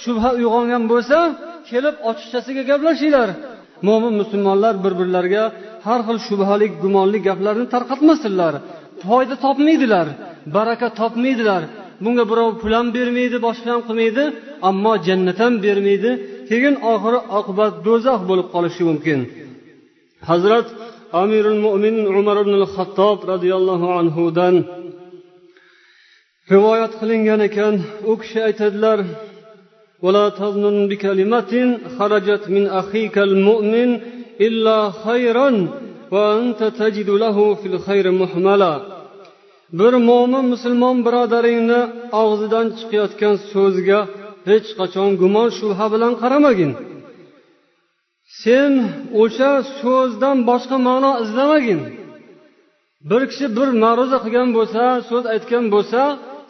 shubha 0.05 0.31
uyg'ongan 0.39 0.85
bo'lsa 0.93 1.19
kelib 1.71 1.97
ochiqchasiga 2.11 2.63
gaplashinglar. 2.71 3.29
Mo'min 3.87 4.15
musulmonlar 4.21 4.75
bir 4.85 4.93
birlariga 5.01 5.45
har 5.87 6.01
xil 6.07 6.19
shubhali 6.29 6.67
gumonli 6.83 7.19
gaplarni 7.29 7.67
tarqatmasinlar 7.75 8.55
foyda 9.05 9.35
topmaydilar 9.45 10.07
baraka 10.57 10.89
topmaydilar. 11.01 11.63
Bunga 12.05 12.25
birov 12.31 12.51
pul 12.63 12.73
ham 12.79 12.87
bermaydi 12.97 13.37
boshqa 13.47 13.69
ham 13.75 13.83
qilmaydi 13.89 14.25
ammo 14.69 14.93
jannat 15.07 15.39
ham 15.45 15.55
bermaydi. 15.67 16.11
keyin 16.50 16.76
oxiri 16.92 17.20
oqibat 17.40 17.74
do'zax 17.88 18.20
bo'lib 18.30 18.48
qolishi 18.54 18.84
mumkin 18.90 19.20
hazrat 20.30 20.68
amirul 21.22 21.60
mo'min 21.66 21.96
umar 22.20 22.38
ibn 22.44 22.54
xattob 22.76 23.18
roziyallohu 23.32 23.88
anhudan 24.00 24.56
rivoyat 26.54 26.94
qilingan 27.00 27.42
ekan 27.50 27.74
u 28.12 28.14
kishi 28.22 28.40
aytadilar 28.48 29.00
ولا 30.06 30.26
تظنن 30.40 30.78
بكلمة 30.92 31.54
خرجت 31.98 32.44
من 32.56 32.64
أخيك 32.82 33.16
المؤمن 33.30 33.90
إلا 34.48 34.78
خيرا 35.06 35.50
وأنت 36.14 36.62
تجد 36.64 37.10
له 37.24 37.38
في 37.60 37.68
الخير 37.74 38.06
محملا 38.22 38.74
bir 39.80 39.94
mo'min 40.10 40.46
musulmon 40.54 40.98
birodaringni 41.06 41.82
og'zidan 42.22 42.66
chiqayotgan 42.78 43.36
so'zga 43.54 44.00
hech 44.55 44.69
qachon 44.81 45.11
gumon 45.21 45.49
shubha 45.59 45.87
bilan 45.95 46.13
qaramagin. 46.23 46.73
Sen 48.43 48.73
o'sha 49.23 49.53
so'zdan 49.81 50.39
boshqa 50.51 50.77
ma'no 50.89 51.13
izlamagin. 51.25 51.81
Bir 53.11 53.23
kishi 53.31 53.47
bir 53.59 53.69
ma'ruza 53.85 54.19
qilgan 54.25 54.49
bo'lsa 54.57 54.83
so'z 55.11 55.25
aytgan 55.35 55.65
bo'lsa 55.75 56.01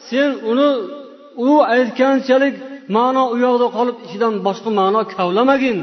sen 0.09 0.31
uni 0.51 0.71
u 1.49 1.51
aytganchalik 1.75 2.55
ma'no 2.97 3.25
u 3.35 3.37
yoqda 3.47 3.67
qolib 3.77 3.97
ichidan 4.07 4.35
boshqa 4.47 4.71
ma'no 4.81 5.01
kavlamagin 5.15 5.79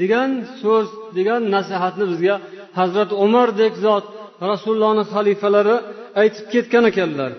degan 0.00 0.30
so'z 0.62 0.88
degan 1.16 1.42
nasihatni 1.54 2.04
bizga 2.12 2.34
hazrati 2.78 3.14
umardek 3.24 3.72
zot 3.84 4.04
rasulullohni 4.50 5.04
xalifalari 5.12 5.76
aytib 6.20 6.46
ketgan 6.52 6.84
ekanlar. 6.90 7.30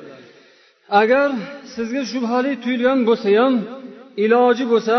Agar 1.01 1.29
sizga 1.75 2.03
shubhali 2.11 2.51
tuyulgan 2.63 2.99
bo'lsa 3.09 3.29
ham 3.39 3.53
iloji 4.23 4.65
bo'lsa 4.73 4.97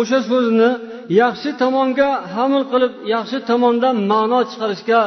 o'sha 0.00 0.18
so'zni 0.30 0.70
yaxshi 1.22 1.50
tomonga 1.62 2.08
hamil 2.34 2.64
qilib 2.72 2.92
yaxshi 3.14 3.38
tomondan 3.50 3.96
ma'no 4.12 4.40
chiqarishga 4.50 5.00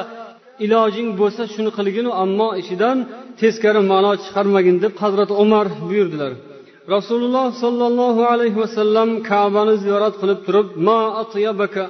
ilojing 0.66 1.10
bo'lsa 1.20 1.44
shuni 1.54 1.72
qilginu 1.78 2.12
ammo 2.24 2.50
ichidan 2.62 2.98
teskari 3.40 3.82
ma'no 3.92 4.12
chiqarmagin 4.24 4.76
deb 4.84 4.94
hazrati 5.04 5.34
umar 5.44 5.66
buyurdilar. 5.90 6.32
Rasululloh 6.96 7.48
sollallohu 7.64 8.22
alayhi 8.34 8.58
vasallam 8.64 9.10
kabani 9.30 9.76
ziyorat 9.84 10.16
qilib 10.22 10.40
turib 10.48 10.68
ma 10.88 11.00
atyabaka 11.22 11.84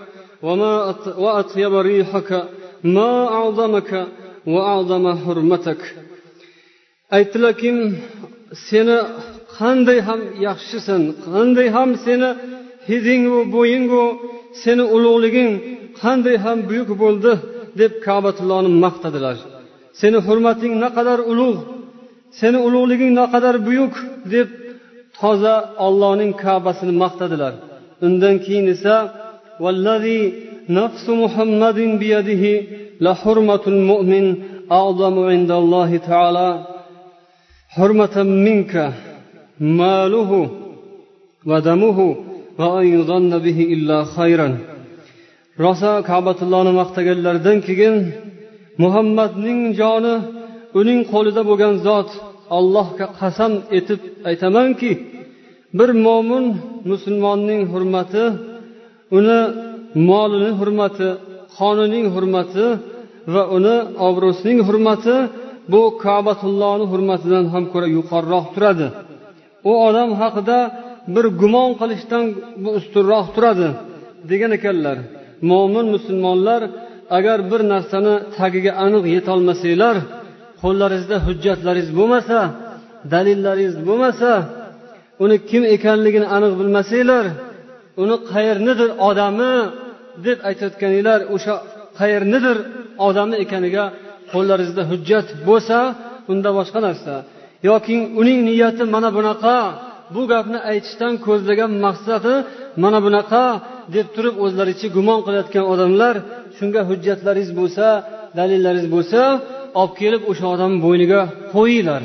va 1.23 1.29
atyaba 1.41 1.79
rihaka 1.89 2.39
ma 2.95 3.11
a'zamaka 3.41 3.99
va 4.53 4.61
a'zama 4.75 5.13
hurmatak. 5.23 5.79
Aytdilarki 7.17 7.69
seni 8.67 8.97
qanday 9.59 9.99
ham 10.07 10.21
yaxshisan 10.47 11.01
qanday 11.27 11.67
ham 11.75 11.89
seni 12.05 12.29
hidingu 12.89 13.39
bo'yingu 13.55 14.03
seni 14.63 14.83
ulug'liging 14.95 15.51
qanday 16.01 16.35
ham 16.45 16.57
buyuk 16.69 16.89
bo'ldi 17.03 17.31
deb 17.79 17.91
kabatullohni 18.05 18.71
maqtadilar. 18.85 19.37
Seni 20.01 20.17
hurmating 20.27 20.73
naqadar 20.83 21.19
ulug' 21.31 21.59
seni 22.39 22.57
ulug'liging 22.67 23.11
naqadar 23.21 23.55
buyuk 23.67 23.93
deb 24.33 24.47
toza 25.19 25.55
ollohning 25.85 26.31
kabasini 26.43 26.93
maqtadilar. 27.03 27.53
Undan 28.05 28.35
keyin 28.45 28.65
esa 28.75 28.95
vallazi 29.63 30.19
nafsu 30.77 31.11
muhammadin 31.23 31.91
biyadihi 32.01 32.53
la 33.05 33.13
hurmatul 33.21 33.81
mu'min 33.91 34.25
a'zamu 34.81 35.23
indallohi 35.35 35.97
taala 36.09 36.47
hurmatan 37.77 38.29
minka 38.45 38.85
maluhu 39.79 40.39
va 41.49 41.57
damuhu 41.67 42.07
va 42.59 42.67
an 42.79 42.85
yuzanna 42.95 43.37
bihi 43.45 43.63
illa 43.75 43.97
khayran. 44.15 44.53
Rosa 45.63 45.91
kabatullohni 46.09 46.71
maqtaganlaridan 46.81 47.57
keyin 47.67 47.95
muhammadning 48.83 49.61
joni 49.79 50.15
uning 50.79 50.99
qo'lida 51.11 51.41
bo'lgan 51.49 51.73
zot 51.87 52.09
allohga 52.57 53.05
qasam 53.19 53.53
etib 53.77 53.99
aytamanki 54.29 54.91
bir 55.77 55.89
mo'min 56.05 56.45
musulmonning 56.91 57.61
hurmati 57.73 58.23
uni 59.17 59.39
molini 60.09 60.51
hurmati 60.59 61.09
qonining 61.57 62.05
hurmati 62.15 62.65
va 63.33 63.43
uni 63.57 63.75
obro'sining 64.07 64.59
hurmati 64.67 65.15
bu 65.71 65.81
kabatullohni 66.05 66.85
hurmatidan 66.91 67.45
ham 67.53 67.63
ko'ra 67.73 67.87
yuqoriroq 67.97 68.45
turadi. 68.55 68.87
U 69.69 69.71
odam 69.87 70.09
haqida 70.21 70.59
bir 71.15 71.25
gumon 71.41 71.69
qilishdan 71.79 72.25
bu 72.63 72.69
ustunroq 72.79 73.25
turadi 73.35 73.69
degan 74.29 74.51
ekanlar. 74.57 74.97
Mo'min 75.49 75.85
musulmonlar 75.95 76.61
agar 77.17 77.37
bir 77.51 77.61
narsani 77.73 78.13
tagiga 78.37 78.71
aniq 78.85 79.03
yetolmasanglar 79.15 79.95
qo'llaringizda 80.61 81.17
hujjatlaringiz 81.27 81.89
bo'lmasa 81.99 82.39
dalillaringiz 83.13 83.75
bo'lmasa 83.87 84.31
uni 85.23 85.37
kim 85.49 85.63
ekanligini 85.75 86.27
aniq 86.37 86.53
bilmasanglar 86.59 87.25
uni 88.03 88.15
qayernidir 88.31 88.89
odami 89.09 89.53
deb 90.25 90.37
aytayotganinglar 90.49 91.19
o'sha 91.35 91.55
qayernidir 91.99 92.57
odami 93.07 93.35
ekaniga 93.43 93.85
qo'llaringizda 94.31 94.83
hujjat 94.91 95.27
bo'lsa 95.47 95.77
unda 96.31 96.49
boshqa 96.57 96.79
narsa. 96.87 97.13
Yoki 97.69 97.95
uning 98.21 98.39
niyati 98.49 98.83
mana 98.95 99.09
bunaqa 99.17 99.57
bu 100.15 100.21
gapni 100.31 100.59
aytishdan 100.71 101.13
ko'zlagan 101.25 101.71
maqsadi 101.85 102.33
mana 102.83 102.99
bunaqa 103.05 103.43
deb 103.95 104.07
turib 104.15 104.35
o'zlaricha 104.45 104.87
gumon 104.95 105.19
qilayotgan 105.25 105.65
odamlar 105.73 106.15
shunga 106.57 106.81
hujjatlaringiz 106.89 107.51
bo'lsa 107.59 107.85
dalillaringiz 108.37 108.87
bo'lsa 108.95 109.21
olib 109.81 109.93
kelib 110.01 110.21
o'sha 110.31 110.45
odamni 110.55 110.79
bo'yniga 110.85 111.21
qo'yinglar. 111.53 112.03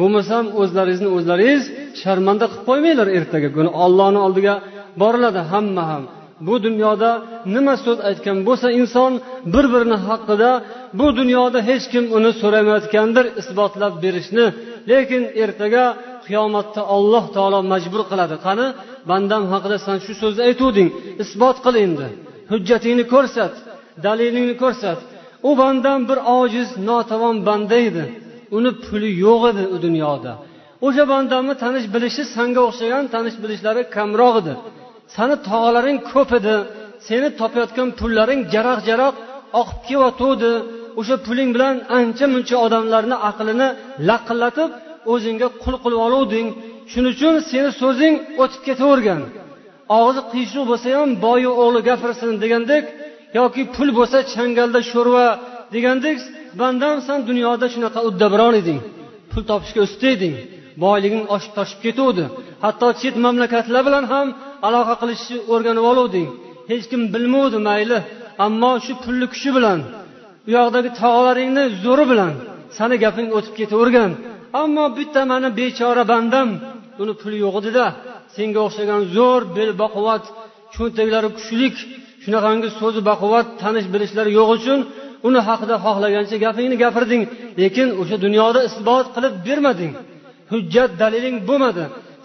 Bo'lmasam 0.00 0.44
o'zlaringizni 0.60 1.10
o'zlaringiz 1.16 1.62
sharmanda 2.02 2.46
qilib 2.50 2.64
qo'ymanglar 2.68 3.08
ertaga 3.18 3.48
kuni 3.56 3.70
ollohni 3.84 4.20
oldiga 4.26 4.54
boriladi 5.02 5.40
hamma 5.52 5.84
ham. 5.90 6.04
Bu 6.46 6.54
dunyoda 6.66 7.10
nima 7.54 7.74
so'z 7.84 7.98
aytgan 8.08 8.38
bo'lsa 8.48 8.68
inson 8.80 9.12
bir 9.54 9.64
birini 9.72 9.98
haqida 10.08 10.50
bu 10.98 11.06
dunyoda 11.18 11.58
hech 11.68 11.84
kim 11.92 12.04
uni 12.16 12.30
so'ramayotgandir 12.42 13.26
isbotlab 13.40 13.94
berishni 14.04 14.46
lekin 14.90 15.22
ertaga 15.42 15.84
qiyomatda 16.26 16.82
olloh 16.96 17.24
taolo 17.36 17.58
majbur 17.72 18.02
qiladi. 18.10 18.36
Qani? 18.46 18.66
Bandam 19.10 19.42
haqida 19.52 19.76
san 19.86 19.98
shu 20.04 20.12
so'zni 20.22 20.42
aytuvding. 20.48 20.88
Isbot 21.22 21.56
qil 21.64 21.74
endi. 21.84 22.08
Hujjatingni 22.52 23.04
ko'rsat. 23.14 23.54
Dalilingni 24.04 24.54
ko'rsat. 24.62 24.98
U 25.48 25.50
bandam 25.60 26.00
bir 26.08 26.18
ojiz 26.40 26.68
notavon 26.88 27.36
banda 27.48 27.76
edi. 27.88 28.04
Uni 28.56 28.70
puli 28.84 29.10
yo'q 29.24 29.42
edi 29.50 29.64
u 29.74 29.76
dunyoda. 29.86 30.32
O'sha 30.86 31.04
bandamni 31.12 31.54
tanish 31.62 31.86
bilishi 31.94 32.22
sanga 32.34 32.60
o'xshagan 32.68 33.04
tanish 33.14 33.36
bilishlari 33.42 33.82
kamroq 33.96 34.34
edi. 34.42 34.54
Sani 35.14 35.36
tog'alaring 35.48 35.98
ko'p 36.12 36.30
edi. 36.38 36.56
Seni 37.08 37.28
topayotgan 37.40 37.88
pullaring 38.00 38.40
jaraq 38.54 38.80
jaraq 38.88 39.14
oqib 39.60 39.78
kelyotgandi 39.88 40.52
o'sha 41.00 41.16
puling 41.26 41.50
bilan 41.54 41.74
ancha 41.98 42.26
muncha 42.34 42.56
odamlarni 42.66 43.16
aqlini 43.30 43.68
laqillatib 44.08 44.70
o'zingga 45.12 45.48
qul 45.62 45.74
qilib 45.82 46.00
oluvding. 46.06 46.46
Shuning 46.90 47.12
uchun 47.16 47.34
seni 47.50 47.70
so'zing 47.80 48.14
o'tib 48.42 48.60
ketavergan. 48.68 49.20
Og'zi 50.00 50.20
qiyshiq 50.32 50.64
bo'lsa 50.70 50.88
ham 50.98 51.10
boyi 51.26 51.50
o'g'li 51.62 51.80
gapirsin 51.88 52.30
degandek 52.42 52.84
yoki 53.38 53.62
pul 53.74 53.88
bo'lsa 53.98 54.18
changalda 54.34 54.80
sho'rva 54.90 55.26
degandek 55.74 56.18
bandam 56.60 56.96
san 57.06 57.18
dunyoda 57.30 57.66
shunaqa 57.74 58.00
uddaburon 58.08 58.54
eding. 58.62 58.80
Pul 59.30 59.42
topishga 59.50 59.80
usta 59.88 60.06
eding 60.16 60.34
boyliging 60.84 61.24
oshib 61.34 61.52
toshib 61.58 61.78
ketuvdi. 61.86 62.24
Hatto 62.64 62.88
chet 63.00 63.14
mamlakatlar 63.24 63.82
bilan 63.88 64.04
ham 64.12 64.26
aloqa 64.66 64.94
qilishni 65.02 65.38
o'rganib 65.52 65.84
oluvding. 65.92 66.28
Hech 66.70 66.84
kim 66.90 67.02
bilmovdi 67.14 67.58
mayli 67.68 67.98
ammo 68.46 68.72
shu 68.84 68.92
pulli 69.04 69.26
kuchi 69.32 69.50
bilan. 69.56 69.80
U 70.46 70.50
yoqdagi 70.56 70.90
tog'laringni 71.00 71.64
zo'ri 71.84 72.04
bilan 72.12 72.32
sani 72.78 72.96
gaping 73.04 73.28
o'tib 73.38 73.54
ketavergan. 73.60 74.10
Ammo 74.62 74.84
bitta 74.98 75.20
mani 75.32 75.48
bechora 75.60 76.04
bandam 76.12 76.48
uni 77.02 77.14
puli 77.20 77.36
yo'q 77.44 77.54
edida. 77.60 77.86
Senga 78.34 78.60
o'xshagan 78.66 79.00
zo'r 79.16 79.42
bel 79.56 79.70
baquvvat 79.82 80.24
cho'ntaklari 80.74 81.28
kuchlik 81.38 81.76
shunaqangi 82.24 82.68
so'zi 82.80 83.00
baquvvat 83.10 83.46
tanish 83.62 83.86
bilishlari 83.94 84.30
yo'q 84.38 84.48
uchun 84.56 84.78
uni 85.28 85.40
haqida 85.48 85.76
xohlagancha 85.84 86.36
gapingni 86.44 86.76
gapirding 86.84 87.22
lekin 87.60 87.88
o'sha 88.00 88.16
dunyoda 88.24 88.60
isbot 88.68 89.06
qilib 89.14 89.34
bermading. 89.46 89.92
Hujjat 90.52 90.90
daliling 91.02 91.36
bo'lmadi. 91.48 91.84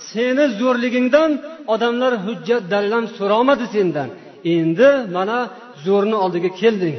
Seni 0.09 0.45
zo'rligingdan 0.59 1.31
odamlar 1.73 2.13
hujjat 2.25 2.63
dalil 2.73 2.91
ham 2.97 3.05
so'rolmadi 3.17 3.65
sendan. 3.75 4.09
Endi 4.55 4.89
mana 5.15 5.37
zo'rni 5.85 6.17
oldiga 6.23 6.49
kelding. 6.61 6.95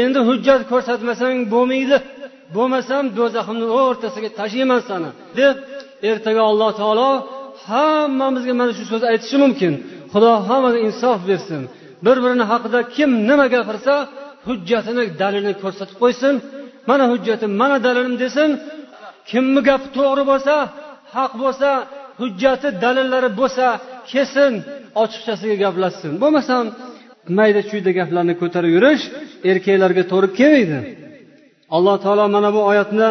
Endi 0.00 0.20
hujjat 0.28 0.60
ko'rsatmasang 0.70 1.36
bo'lmaydi. 1.54 1.96
Bo'lmasam 2.56 3.04
do'zaximni 3.18 3.66
o'rtasiga 3.80 4.30
tashlayman 4.38 4.80
sani 4.88 5.10
deb 5.38 5.54
ertaga 6.10 6.42
alloh 6.50 6.70
taolo 6.80 7.10
hammamizga 7.66 8.54
mana 8.60 8.72
shu 8.78 8.84
so'zni 8.90 9.06
aytishi 9.12 9.36
mumkin. 9.44 9.72
Xudo 10.12 10.30
hammaga 10.48 10.78
insof 10.88 11.18
bersin. 11.30 11.62
Bir 12.04 12.16
birini 12.24 12.44
haqida 12.52 12.80
kim 12.96 13.10
nima 13.28 13.46
gapirsa 13.54 13.94
hujjatini 14.46 15.02
dalilini 15.20 15.54
ko'rsatib 15.62 15.96
qo'ysin. 16.02 16.34
Mana 16.90 17.04
hujjatim 17.12 17.50
mana 17.60 17.76
dalilim 17.86 18.14
desin. 18.24 18.50
Kimni 19.30 19.60
gapi 19.68 19.86
to'g'ri 19.96 20.22
bo'lsa 20.30 20.54
haq 21.16 21.32
bo'lsa 21.42 21.68
hujjati 22.20 22.68
dalillari 22.84 23.30
bo'lsa 23.40 23.66
kelsin 24.10 24.52
ochiqchasiga 25.02 25.56
gaplashsin 25.64 26.12
bo'lmasam 26.22 26.64
mayda 27.38 27.60
chuyda 27.70 27.90
gaplarni 27.98 28.34
ko'tarib 28.42 28.70
yurish 28.76 29.02
erkaklarga 29.50 30.02
to'g'ri 30.12 30.28
kelmaydi. 30.38 30.78
Alloh 31.76 31.96
taolo 32.04 32.24
mana 32.36 32.50
bu 32.56 32.60
oyatni 32.70 33.08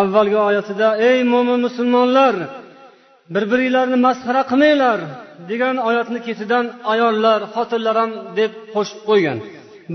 avvalgi 0.00 0.38
oyatida 0.48 0.88
ey 1.08 1.18
mo'min 1.32 1.58
musulmonlar 1.66 2.34
bir 3.34 3.44
biringlarni 3.52 3.98
masxara 4.06 4.42
qilmanglar 4.50 4.98
degan 5.50 5.76
oyatni 5.88 6.18
ketidan 6.26 6.64
ayollar 6.92 7.40
xotinlar 7.54 7.96
ham 8.02 8.10
deb 8.38 8.52
qo'shib 8.74 9.00
qo'ygan. 9.08 9.38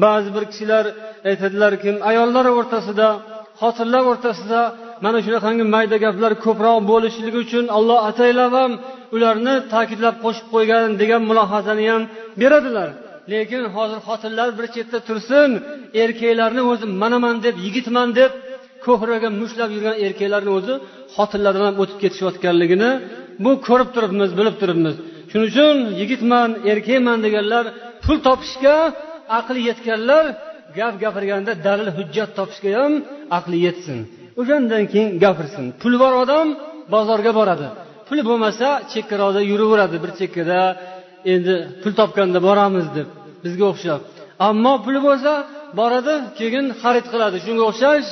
Ba'zi 0.03 0.29
bir 0.35 0.43
kishilar 0.51 0.85
aytadilarki 1.29 1.91
ayollar 2.09 2.45
o'rtasida 2.57 3.07
xotinlar 3.61 4.03
o'rtasida 4.11 4.61
mana 5.05 5.19
shunaqangi 5.25 5.65
mayda 5.75 5.97
gaplar 6.05 6.31
ko'proq 6.45 6.77
bo'lishligi 6.91 7.39
uchun 7.45 7.65
alloh 7.77 7.99
ataylab 8.09 8.53
ham 8.59 8.71
ularni 9.15 9.55
ta'kidlab 9.73 10.15
qo'shib 10.25 10.47
qo'ygan 10.53 10.85
degan 11.01 11.21
mulohazani 11.29 11.85
ham 11.91 12.01
beradilar. 12.41 12.89
Lekin 13.31 13.63
hozir 13.75 13.99
xotinlar 14.07 14.49
bir 14.57 14.65
chetda 14.75 14.99
tursin 15.07 15.49
erkaklarni 16.03 16.61
o'zi 16.71 16.85
manaman 17.01 17.35
deb 17.45 17.55
yigitman 17.65 18.09
deb 18.19 18.31
ko'hraga 18.85 19.29
mushlab 19.41 19.69
yurgan 19.75 19.95
erkaklarni 20.05 20.51
o'zi 20.57 20.73
xotinlardan 21.15 21.65
ham 21.69 21.75
o'tib 21.83 21.97
ketishayotganligini 22.03 22.91
bu 23.43 23.51
ko'rib 23.67 23.89
turibmiz 23.95 24.31
bilib 24.39 24.55
turibmiz. 24.61 24.95
Shuning 25.31 25.47
uchun 25.51 25.75
yigitman 26.01 26.49
erkakman 26.71 27.19
deganlar 27.25 27.65
pul 28.03 28.17
topishga 28.27 28.75
aqli 29.39 29.61
yetganlar 29.69 30.25
gap 30.77 30.93
gapirganda 31.03 31.51
dalil 31.67 31.89
hujjat 31.97 32.29
topishga 32.37 32.69
ham 32.79 32.93
aqli 33.37 33.57
yetsin. 33.67 33.97
O'shandan 34.41 34.83
keyin 34.91 35.09
gapirsin. 35.23 35.65
Puli 35.81 35.97
bor 36.03 36.13
odam 36.23 36.47
bozorga 36.93 37.31
boradi. 37.39 37.67
Puli 38.07 38.23
bo'lmasa 38.29 38.67
chekkaroqda 38.91 39.41
yuraveradi 39.51 39.97
bir 40.03 40.11
chekkada. 40.19 40.59
Endi 41.33 41.55
pul 41.81 41.93
topganda 41.99 42.39
boramiz 42.47 42.87
deb 42.97 43.07
bizga 43.43 43.65
o'xshab. 43.71 44.01
Ammo 44.49 44.73
puli 44.85 44.99
bo'lsa 45.07 45.31
boradi 45.79 46.13
keyin 46.39 46.65
xarid 46.81 47.05
qiladi. 47.13 47.37
Shunga 47.45 47.63
o'xshash 47.71 48.09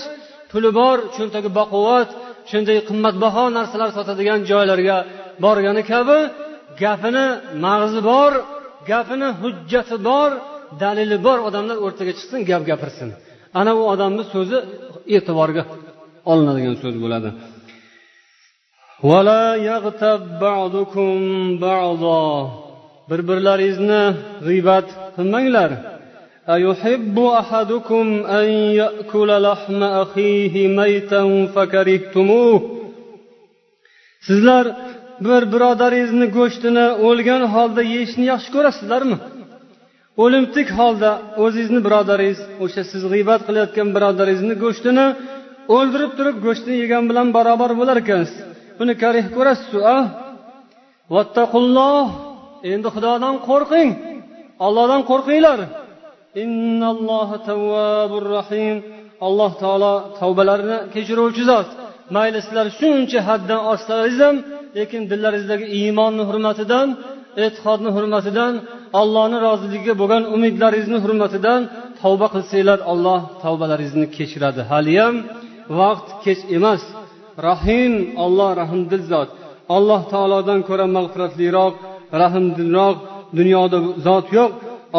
puli 0.51 0.69
bor 0.79 0.97
cho'ntagi 1.15 1.49
baquvvat 1.59 2.09
shunday 2.51 2.77
qimmatbaho 2.89 3.43
narsalar 3.57 3.89
sotadigan 3.97 4.39
joylarga 4.51 4.97
borgani 5.43 5.83
kabi 5.91 6.19
gapini 6.83 7.25
mag'zi 7.65 7.99
bor 8.11 8.31
gapini 8.91 9.27
hujjati 9.41 9.95
bor 10.09 10.29
dalili 10.83 11.17
bor 11.27 11.37
odamlar 11.47 11.77
o'rtaga 11.85 12.11
chiqsin 12.17 12.39
gap 12.49 12.63
gapirsin. 12.69 13.09
Ana 13.59 13.71
u 13.79 13.81
odamni 13.93 14.23
so'zi 14.33 14.57
e'tiborga 15.15 15.63
olinadigan 16.31 16.75
so'z 16.83 16.95
bo'ladi. 17.03 17.29
bir 23.10 23.20
birlaringizni 23.28 24.02
g'iybat 24.46 24.86
qilmanglar 25.16 25.70
أيحب 26.56 27.18
أحدكم 27.18 28.06
أن 28.38 28.46
يأكل 28.80 29.42
لحم 29.42 29.82
أخيه 29.82 30.54
ميتا 30.68 31.22
فكرهتموه 31.54 32.60
sizlar 34.28 34.64
bir 35.20 35.42
birodaringizni 35.52 36.26
go'shtini 36.36 36.86
o'lgan 37.06 37.42
holda 37.54 37.82
yeyishni 37.92 38.24
yaxshi 38.32 38.50
ko'rasizlarmi 38.56 39.16
o'limtik 40.24 40.68
holda 40.78 41.10
o'zingizni 41.44 41.80
birodaringiz 41.86 42.40
o'sha 42.64 42.82
siz 42.90 43.02
g'iybat 43.12 43.40
qilayotgan 43.48 43.88
birodaringizni 43.96 44.54
go'shtini 44.64 45.06
o'ldirib 45.76 46.12
turib 46.18 46.36
go'shtini 46.46 46.76
yegan 46.82 47.04
bilan 47.10 47.28
barobar 47.36 47.70
bo'lar 47.80 47.96
ekansiz 48.04 48.38
buni 48.78 48.92
karih 49.02 49.24
ko'rasizu 49.36 49.78
a 49.96 49.98
vattaqulloh 51.14 52.04
Endi 52.71 52.87
xudodan 52.95 53.35
qo'rqing. 53.49 53.89
Ollohdan 54.65 55.01
qo'rqinglar. 55.09 55.59
Alloh 59.27 59.51
taolo 59.63 59.93
tavbalarini 60.19 60.77
kechiruvchi 60.93 61.43
zot. 61.51 61.67
Mayli 62.15 62.39
sizlar 62.45 62.67
shuncha 62.79 63.19
haddan 63.29 63.61
oshsangiz 63.71 64.17
ham 64.25 64.35
lekin 64.77 65.01
dillaringizdagi 65.11 65.65
iymonni 65.79 66.23
hurmatidan 66.29 66.87
e'tiqodni 67.43 67.89
hurmatidan 67.97 68.53
allohni 69.01 69.37
roziligiga 69.47 69.93
bo'lgan 70.01 70.23
umidlaringizni 70.35 70.97
hurmatidan 71.03 71.61
tavba 72.01 72.27
qilsanglar 72.35 72.79
alloh 72.91 73.21
tavbalaringizni 73.43 74.07
kechiradi. 74.17 74.61
Haliyam 74.71 75.15
vaqt 75.79 76.07
kech 76.25 76.41
emas. 76.57 76.83
Rahim 77.49 77.93
olloh 78.25 78.49
rahmdil 78.61 79.03
zot. 79.11 79.29
Alloh 79.77 80.01
taolodan 80.13 80.59
ko'ra 80.69 80.85
mag'firatliroq. 80.97 81.73
Rahmdilroq 82.23 82.95
dunyoda 83.37 83.77
zot 84.07 84.27
yo'q. 84.37 84.51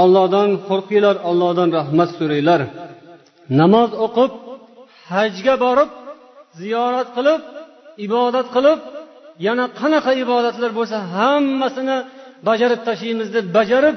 Ollohdan 0.02 0.50
qo'rqinglar 0.68 1.16
ollohdan 1.30 1.68
rahmat 1.78 2.10
so'ranglar. 2.18 2.60
Namoz 3.60 3.90
o'qib 4.06 4.32
hajga 5.12 5.54
borib 5.64 5.90
ziyorat 6.60 7.08
qilib 7.16 7.40
ibodat 8.06 8.46
qilib 8.56 8.78
yana 9.46 9.64
qanaqa 9.80 10.12
ibodatlar 10.24 10.70
bo'lsa 10.78 10.96
hammasini 11.16 11.98
bajarib 12.48 12.80
tashlaymiz 12.88 13.28
deb 13.36 13.46
bajarib 13.58 13.96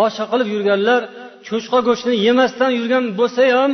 boshqa 0.00 0.24
qilib 0.32 0.48
yurganlar 0.54 1.00
cho'chqa 1.48 1.78
go'shtini 1.88 2.16
yemasdan 2.26 2.70
yurgan 2.78 3.04
bo'lsa 3.20 3.42
ham 3.56 3.72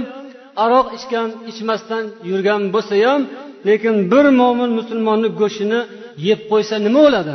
aroq 0.64 0.87
ichgan 0.99 1.29
ichmasdan 1.51 2.05
yurgan 2.31 2.62
bo'lsa 2.75 2.94
ham 3.07 3.20
lekin 3.68 3.94
bir 4.12 4.27
mo'min 4.40 4.70
musulmonni 4.79 5.29
go'shtini 5.40 5.81
yeb 6.29 6.40
qo'ysa 6.51 6.75
nima 6.87 7.01
bo'ladi? 7.07 7.35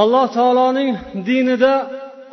Alloh 0.00 0.26
taoloning 0.36 0.90
dinida 1.28 1.74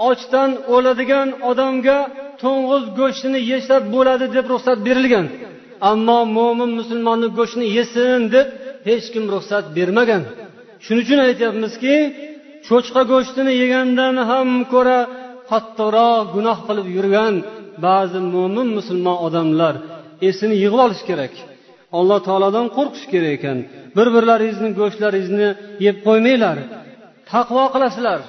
ochdan 0.09 0.51
o'ladigan 0.75 1.29
odamga 1.49 1.99
to'ng'iz 2.41 2.83
go'shtini 2.99 3.39
yesa 3.51 3.75
bo'ladi 3.93 4.25
deb 4.35 4.45
ruxsat 4.53 4.77
berilgan. 4.87 5.25
Ammo 5.91 6.19
mo'min 6.37 6.71
musulmonni 6.79 7.27
go'shtini 7.37 7.67
yesin 7.77 8.19
deb 8.35 8.47
hech 8.89 9.05
kim 9.13 9.25
ruxsat 9.33 9.65
bermagan. 9.77 10.23
Shuning 10.85 11.03
uchun 11.05 11.19
aytyapmizki 11.27 11.95
cho'chqa 12.67 13.01
go'shtini 13.13 13.53
yegandan 13.61 14.15
ham 14.29 14.49
ko'ra 14.73 14.99
qattiqroq 15.51 16.23
gunoh 16.35 16.57
qilib 16.67 16.87
yurgan 16.97 17.33
ba'zi 17.85 18.19
mo'min 18.35 18.67
musulmon 18.77 19.17
odamlar 19.27 19.73
esini 20.29 20.55
yig'ib 20.63 20.81
olish 20.85 21.03
kerak. 21.09 21.33
Alloh 21.97 22.19
taolodan 22.27 22.67
qo'rqish 22.77 23.05
kerak 23.13 23.31
ekan. 23.37 23.57
Bir 23.97 24.07
birlaringizni 24.15 24.69
go'shtlaringizni 24.79 25.49
yeb 25.85 25.95
qo'ymanglar. 26.07 26.57
Taqvo 27.31 27.63
qilasizlar. 27.73 28.19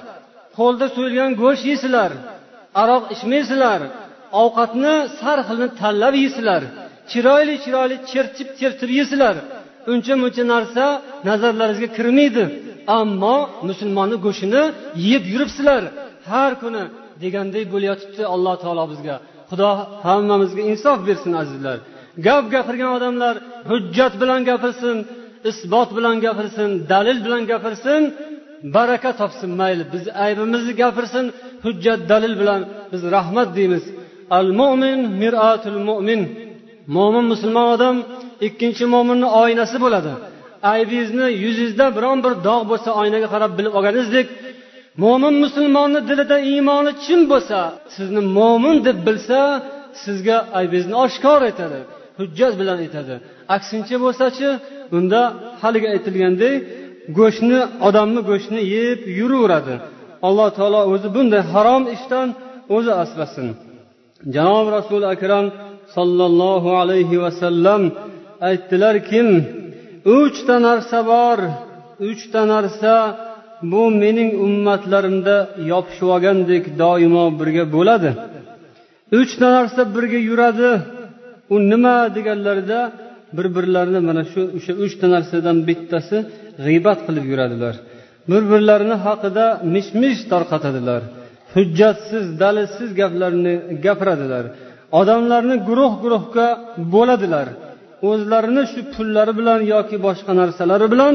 Qo'lda 0.57 0.85
so'yilgan 0.95 1.31
go'sht 1.41 1.63
yeysizlar 1.69 2.11
aroq 2.81 3.03
ichmaysizlar. 3.15 3.81
Ovqatni 4.41 4.95
sar 5.19 5.39
xilni 5.47 5.67
tanlab 5.81 6.13
yeysizlar 6.21 6.61
chiroyli 7.11 7.55
chiroyli 7.63 7.95
chertib 8.11 8.49
chertib 8.59 8.89
yeysizlar 8.97 9.35
uncha 9.91 10.13
muncha 10.21 10.43
narsa 10.53 10.85
nazarlaringizga 11.27 11.89
kirmaydi. 11.97 12.43
Ammo 12.99 13.37
musulmonni 13.69 14.17
go'shtini 14.25 14.63
yeb 15.09 15.23
yuribsizlar. 15.33 15.83
Har 16.31 16.51
kuni 16.61 16.83
deganday 17.23 17.63
bo'layotibdi 17.73 18.23
alloh 18.33 18.55
taolo 18.63 18.83
bizga. 18.91 19.15
Xudo 19.49 19.69
hammamizga 20.07 20.61
insof 20.71 20.97
bersin 21.07 21.33
azizlar. 21.41 21.77
Gap 22.25 22.43
gapirgan 22.55 22.91
odamlar 22.97 23.35
hujjat 23.69 24.13
bilan 24.21 24.41
gapirsin 24.49 24.97
isbot 25.51 25.89
bilan 25.97 26.15
gapirsin 26.25 26.69
dalil 26.91 27.17
bilan 27.25 27.43
gapirsin 27.51 28.01
baraka 28.63 29.11
topsin 29.19 29.49
mayli 29.49 29.83
biz 29.93 30.03
aybimizni 30.25 30.73
gapirsin 30.81 31.25
hujjat 31.65 31.99
dalil 32.09 32.33
bilan 32.41 32.61
biz 32.91 33.01
rahmat 33.15 33.49
deymiz. 33.57 33.83
Al 34.37 34.47
mo'min 34.59 34.99
miratul 35.21 35.79
mo'min 35.89 36.21
mo'min 36.95 37.25
musulmon 37.31 37.67
odam 37.75 37.95
ikkinchi 38.47 38.85
mo'minni 38.93 39.27
oynasi 39.41 39.77
bo'ladi. 39.83 40.13
Aybingizni 40.73 41.27
yuzingizda 41.43 41.85
biron 41.97 42.17
bir 42.25 42.33
dog' 42.47 42.63
bo'lsa 42.71 42.89
oynaga 43.01 43.27
qarab 43.33 43.51
bilib 43.57 43.73
olganingizdek 43.77 44.27
mo'min 45.03 45.35
musulmonni 45.43 45.99
dilida 46.09 46.37
iymoni 46.51 46.91
chin 47.05 47.21
bo'lsa 47.31 47.59
sizni 47.95 48.21
mo'min 48.37 48.75
deb 48.87 48.97
bilsa 49.07 49.39
sizga 50.03 50.37
aybingizni 50.59 50.95
oshkor 51.05 51.41
etadi 51.51 51.79
hujjat 52.19 52.53
bilan 52.59 52.77
aytadi 52.85 53.15
aksincha 53.55 53.97
bo'lsachi 54.05 54.47
unda 54.97 55.21
haligi 55.61 55.87
aytilgandek 55.95 56.55
go'shtni 57.17 57.59
odamni 57.87 58.21
go'shtini 58.29 58.61
yeb 58.75 58.99
yuraveradi. 59.19 59.75
Alloh 60.27 60.49
taolo 60.57 60.81
o'zi 60.93 61.07
bunday 61.15 61.43
harom 61.53 61.83
ishdan 61.95 62.27
o'zi 62.75 62.91
asrasin. 63.03 63.47
Janob 64.35 64.67
rasuli 64.77 65.07
akram 65.15 65.45
sollallohu 65.95 66.69
alayhi 66.81 67.17
vasallam 67.23 67.81
aytdilarkim 68.49 69.27
uchta 70.17 70.55
narsa 70.67 70.99
bor 71.11 71.39
uchta 72.09 72.41
narsa 72.53 72.93
bu 73.71 73.83
mening 74.01 74.31
ummatlarimda 74.45 75.35
yopishib 75.71 76.07
olgandek 76.15 76.63
doimo 76.81 77.25
birga 77.39 77.65
bo'ladi. 77.75 78.09
Uchta 79.19 79.47
narsa 79.57 79.81
birga 79.95 80.19
yuradi. 80.29 80.71
U 81.53 81.55
nima 81.71 81.97
deganlarida 82.15 82.79
bir 83.35 83.47
birlarini 83.55 83.99
mana 84.09 84.23
shu 84.31 84.41
o'sha 84.57 84.73
uchta 84.85 85.05
narsadan 85.15 85.57
bittasi 85.69 86.17
g'iybat 86.65 86.99
qilib 87.07 87.25
yuradilar. 87.31 87.75
Bir 88.31 88.43
birlarini 88.51 88.95
haqida 89.05 89.45
mish 89.73 89.89
mish 90.01 90.19
tarqatadilar. 90.31 91.01
Hujjatsiz 91.55 92.25
dalilsiz 92.41 92.89
gaplarni 93.01 93.53
gapiradilar. 93.85 94.45
Odamlarni 94.99 95.55
guruh 95.69 95.93
guruhga 96.03 96.47
bo'ladilar. 96.93 97.47
O'zlarini 98.09 98.63
shu 98.71 98.81
pullari 98.93 99.33
bilan 99.39 99.59
yoki 99.73 99.97
boshqa 100.05 100.31
narsalari 100.41 100.87
bilan 100.93 101.13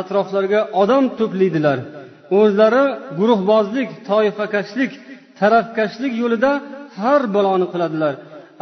atroflariga 0.00 0.60
odam 0.82 1.04
to'playdilar. 1.18 1.78
O'zlari 2.38 2.84
guruhbozlik 3.18 3.88
toifakashlik 4.08 4.92
tarafkashlik 5.40 6.12
yo'lida 6.22 6.52
har 7.00 7.22
baloni 7.36 7.66
qiladilar. 7.72 8.14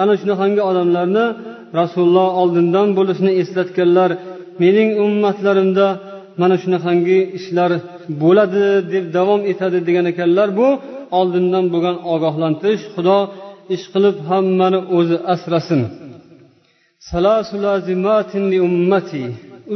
Ana 0.03 0.14
shunaqangi 0.20 0.62
odamlarni 0.70 1.26
rasululloh 1.81 2.29
oldindan 2.43 2.89
bo'lishini 2.99 3.33
eslatganlar 3.43 4.11
mening 4.62 4.91
ummatlarimda 5.05 5.87
mana 6.41 6.57
shunaqangi 6.62 7.19
ishlar 7.39 7.71
bo'ladi 8.23 8.64
deb 8.93 9.05
davom 9.16 9.41
etadi 9.53 9.79
degan 9.89 10.07
ekanlar 10.12 10.49
bu 10.61 10.69
oldindan 11.19 11.64
bo'lgan 11.73 11.97
ogohlantirish 12.14 12.85
xudo 12.95 13.19
ish 13.75 13.85
qilib 13.93 14.16
hammani 14.31 14.81
o'zi 14.99 15.16
asrasin. 15.35 15.81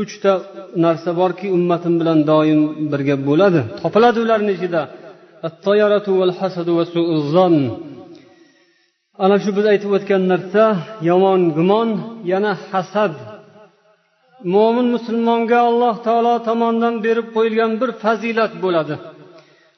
Uchta 0.02 0.32
narsa 0.84 1.10
borki 1.20 1.46
ummatim 1.56 1.94
bilan 2.00 2.18
doim 2.30 2.60
birga 2.92 3.16
bo'ladi. 3.28 3.60
Topiladi 3.82 4.18
ularni 4.24 4.52
ichida. 4.56 4.82
Ana 9.24 9.36
shu 9.42 9.50
biz 9.56 9.66
aytib 9.72 9.90
o'tgan 9.96 10.22
narsa 10.32 10.64
yomon 11.10 11.40
gumon 11.56 11.88
yana 12.32 12.52
hasad. 12.70 13.14
Mo'min 14.54 14.86
musulmonga 14.94 15.58
alloh 15.68 15.94
taolo 16.06 16.34
tomonidan 16.48 16.94
berib 17.06 17.26
qo'yilgan 17.36 17.72
bir 17.80 17.90
fazilat 18.02 18.52
bo'ladi. 18.64 18.94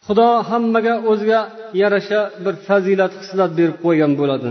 Xudo 0.06 0.28
hammaga 0.50 0.94
o'ziga 1.10 1.40
yarasha 1.82 2.20
bir 2.44 2.54
fazilat 2.66 3.12
xislat 3.20 3.50
berib 3.58 3.76
qo'ygan 3.84 4.12
bo'ladi. 4.20 4.50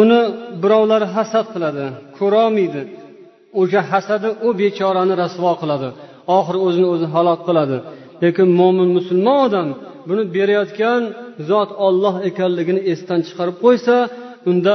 Uni 0.00 0.20
birovlar 0.62 1.02
hasad 1.14 1.46
qiladi 1.54 1.84
ko'rolmaydi. 2.18 2.82
O'sha 3.60 3.80
hasadi 3.92 4.28
u 4.46 4.48
bechorani 4.60 5.14
rasvo 5.22 5.52
qiladi. 5.62 5.88
Oxiri 6.36 6.58
o'zini 6.66 6.88
o'zi 6.94 7.06
halok 7.14 7.40
qiladi. 7.48 7.76
Lekin 8.22 8.48
mo'min 8.60 8.88
musulmon 8.96 9.38
odam 9.46 9.68
buni 10.08 10.24
berayotgan 10.36 11.02
zot 11.50 11.70
olloh 11.86 12.14
ekanligini 12.28 12.80
esdan 12.92 13.20
chiqarib 13.26 13.56
qo'ysa 13.64 13.96
unda 14.50 14.74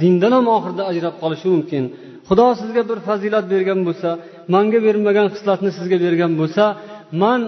dindan 0.00 0.32
ham 0.36 0.46
oxirida 0.56 0.82
ajrab 0.90 1.14
qolishi 1.22 1.48
mumkin. 1.54 1.84
Xudo 2.28 2.46
sizga 2.60 2.82
bir 2.90 2.98
fazilat 3.08 3.44
bergan 3.52 3.80
bo'lsa 3.88 4.10
manga 4.54 4.78
bermagan 4.86 5.26
xislatni 5.34 5.70
sizga 5.78 5.96
bergan 6.04 6.32
bo'lsa 6.40 6.64
man 7.22 7.40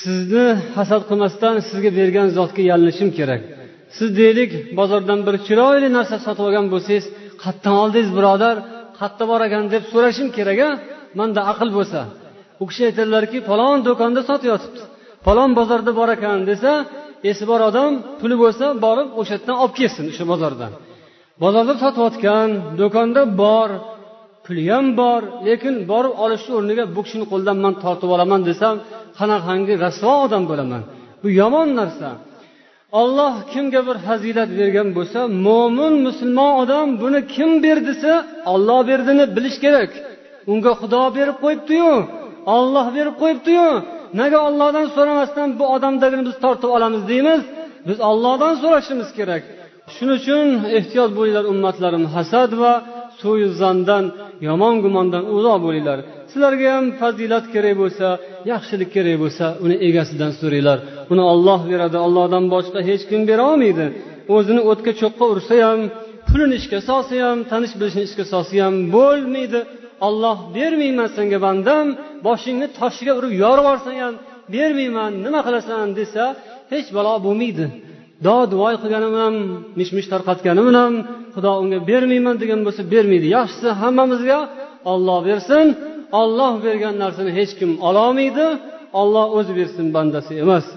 sizni 0.00 0.46
hasad 0.76 1.02
qilmasdan 1.08 1.54
sizga 1.70 1.90
bergan 1.98 2.26
zotga 2.38 2.62
yalinishim 2.70 3.10
kerak. 3.18 3.40
Siz 3.96 4.08
deylik 4.20 4.50
bozordan 4.78 5.20
bir 5.26 5.34
chiroyli 5.46 5.88
narsa 5.96 6.16
sotib 6.26 6.44
olgan 6.48 6.66
bo'lsangiz 6.72 7.04
qayerdan 7.42 7.74
oldingiz 7.82 8.10
birodar 8.18 8.56
qayerda 8.98 9.24
bor 9.30 9.40
ekan 9.48 9.64
deb 9.74 9.84
so'rashim 9.92 10.28
kerak 10.36 10.58
a 10.68 10.70
manda 11.18 11.40
aql 11.52 11.68
bo'lsa. 11.78 12.00
U 12.62 12.64
kishi 12.68 12.82
aytadilarki 12.88 13.38
falon 13.48 13.78
do'konda 13.88 14.20
sotyotibdi 14.30 14.82
falon 15.24 15.50
bozorda 15.58 15.92
bor 16.00 16.08
ekan 16.16 16.38
desa 16.50 16.72
esi 17.30 17.44
bor 17.50 17.60
odam 17.70 17.92
puli 18.20 18.36
bo'lsa 18.42 18.66
borib 18.84 19.08
o'sha 19.20 19.34
yerdan 19.36 19.56
olib 19.62 19.74
kelsin 19.80 20.04
o'sha 20.12 20.24
bozordan. 20.32 20.72
Bozorda 21.42 21.74
sotayotgan 21.82 22.48
do'konda 22.80 23.22
bor 23.42 23.70
puli 24.44 24.64
ham 24.72 24.86
bor 25.00 25.20
lekin 25.46 25.74
borib 25.90 26.14
olishni 26.24 26.52
o'rniga 26.58 26.84
bu 26.94 27.00
kishini 27.06 27.26
qo'lidan 27.32 27.56
man 27.64 27.74
tortib 27.84 28.10
olaman 28.16 28.40
desam 28.48 28.74
qanaqangi 29.18 29.74
rasvo 29.84 30.12
odam 30.26 30.42
bo'laman? 30.50 30.82
Bu 31.22 31.28
yomon 31.40 31.68
narsa. 31.80 32.08
Olloh 33.00 33.34
kimga 33.52 33.80
bir 33.88 33.96
fazilat 34.06 34.50
bergan 34.60 34.88
bo'lsa 34.96 35.20
mo'min 35.46 35.94
musulmon 36.06 36.52
odam 36.62 36.86
buni 37.02 37.20
kim 37.34 37.50
berdisa 37.64 38.12
olloh 38.52 38.80
berdini 38.90 39.24
bilish 39.36 39.58
kerak. 39.64 39.90
Unga 40.52 40.72
xudo 40.80 41.02
berib 41.16 41.36
qo'yibdiyu. 41.44 41.92
Olloh 42.56 42.86
berib 42.96 43.16
qo'yibdiyu. 43.22 43.68
Nega 44.20 44.38
ollohdan 44.48 44.86
so'ramasdan 44.96 45.48
bu 45.58 45.64
odamdagini 45.74 46.22
biz 46.28 46.36
tortib 46.44 46.70
olamiz 46.76 47.02
deymiz? 47.10 47.42
Biz 47.88 47.98
ollohdan 48.10 48.54
so'rashimiz 48.62 49.10
kerak. 49.18 49.42
Shuning 49.94 50.18
uchun 50.20 50.46
ehtiyot 50.78 51.10
bo'linglar 51.18 51.44
ummatlarim 51.52 52.04
hasad 52.14 52.52
va 52.62 52.72
suizondan 53.20 54.04
yomon 54.48 54.74
gumondan 54.84 55.24
uzoq 55.36 55.58
bo'linglar. 55.66 55.98
Sizlarga 56.30 56.68
ham 56.76 56.86
fazilat 57.00 57.44
kerak 57.54 57.74
bo'lsa 57.82 58.06
yaxshilik 58.52 58.90
kerak 58.96 59.16
bo'lsa 59.22 59.46
uni 59.64 59.76
egasidan 59.88 60.32
so'ranglar. 60.40 60.78
Uni 61.12 61.22
olloh 61.32 61.60
beradi. 61.70 61.96
Ollohdan 62.06 62.44
boshqa 62.54 62.80
hech 62.88 63.02
kim 63.10 63.22
bera 63.30 63.44
olmaydi. 63.52 63.86
O'zini 64.36 64.62
o'tga 64.70 64.92
cho'qqa 65.00 65.24
ursa 65.34 65.54
ham 65.66 65.80
pulini 66.28 66.54
ishga 66.60 66.78
solsa 66.88 67.14
ham 67.26 67.38
tanish 67.50 67.74
bilishini 67.80 68.04
ishga 68.08 68.24
solsa 68.32 68.54
ham 68.64 68.74
bo'lmaydi. 68.96 69.60
olloh 70.07 70.37
bermayman 70.55 71.09
senga 71.17 71.39
bandam 71.45 71.85
boshingni 72.27 72.67
toshga 72.79 73.11
urib 73.19 73.33
yorib 73.43 73.63
yuborsang 73.65 73.97
ham 74.03 74.13
bermayman 74.53 75.11
nima 75.25 75.39
qilasan 75.47 75.87
desa 75.99 76.23
hech 76.71 76.87
balo 76.97 77.13
bo'lmaydi 77.25 77.65
duo 78.25 78.41
duoy 78.53 78.75
qilgani 78.81 79.07
bilan 79.13 79.35
mish 79.79 79.91
mish 79.97 80.07
tarqatgani 80.13 80.61
bilan 80.69 80.91
xudo 81.35 81.51
unga 81.61 81.79
bermayman 81.89 82.35
degan 82.41 82.59
bo'lsa 82.67 82.81
bermaydi 82.93 83.27
yaxshisi 83.37 83.69
hammamizga 83.81 84.39
olloh 84.91 85.19
bersin 85.29 85.65
olloh 86.21 86.53
bergan 86.65 86.95
narsani 87.03 87.31
hech 87.39 87.51
kim 87.59 87.71
ololmaydi 87.89 88.47
olloh 89.01 89.25
o'zi 89.37 89.51
bersin 89.59 89.85
bandasi 89.95 90.33
emas 90.45 90.67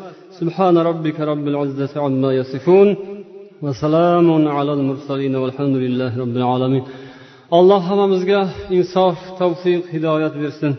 سبحان 0.40 0.76
ربك 0.90 1.18
رب 1.32 1.44
العزة 1.53 1.94
عما 2.05 2.30
يصفون 2.40 2.88
وسلام 3.64 4.28
على 4.57 4.72
المرسلين 4.78 5.34
والحمد 5.42 5.76
لله 5.84 6.11
رب 6.22 6.36
العالمين 6.40 6.84
alloh 7.57 7.81
hammamizga 7.89 8.41
insof 8.77 9.17
tavfiq 9.39 9.83
hidoyat 9.93 10.35
bersin. 10.43 10.71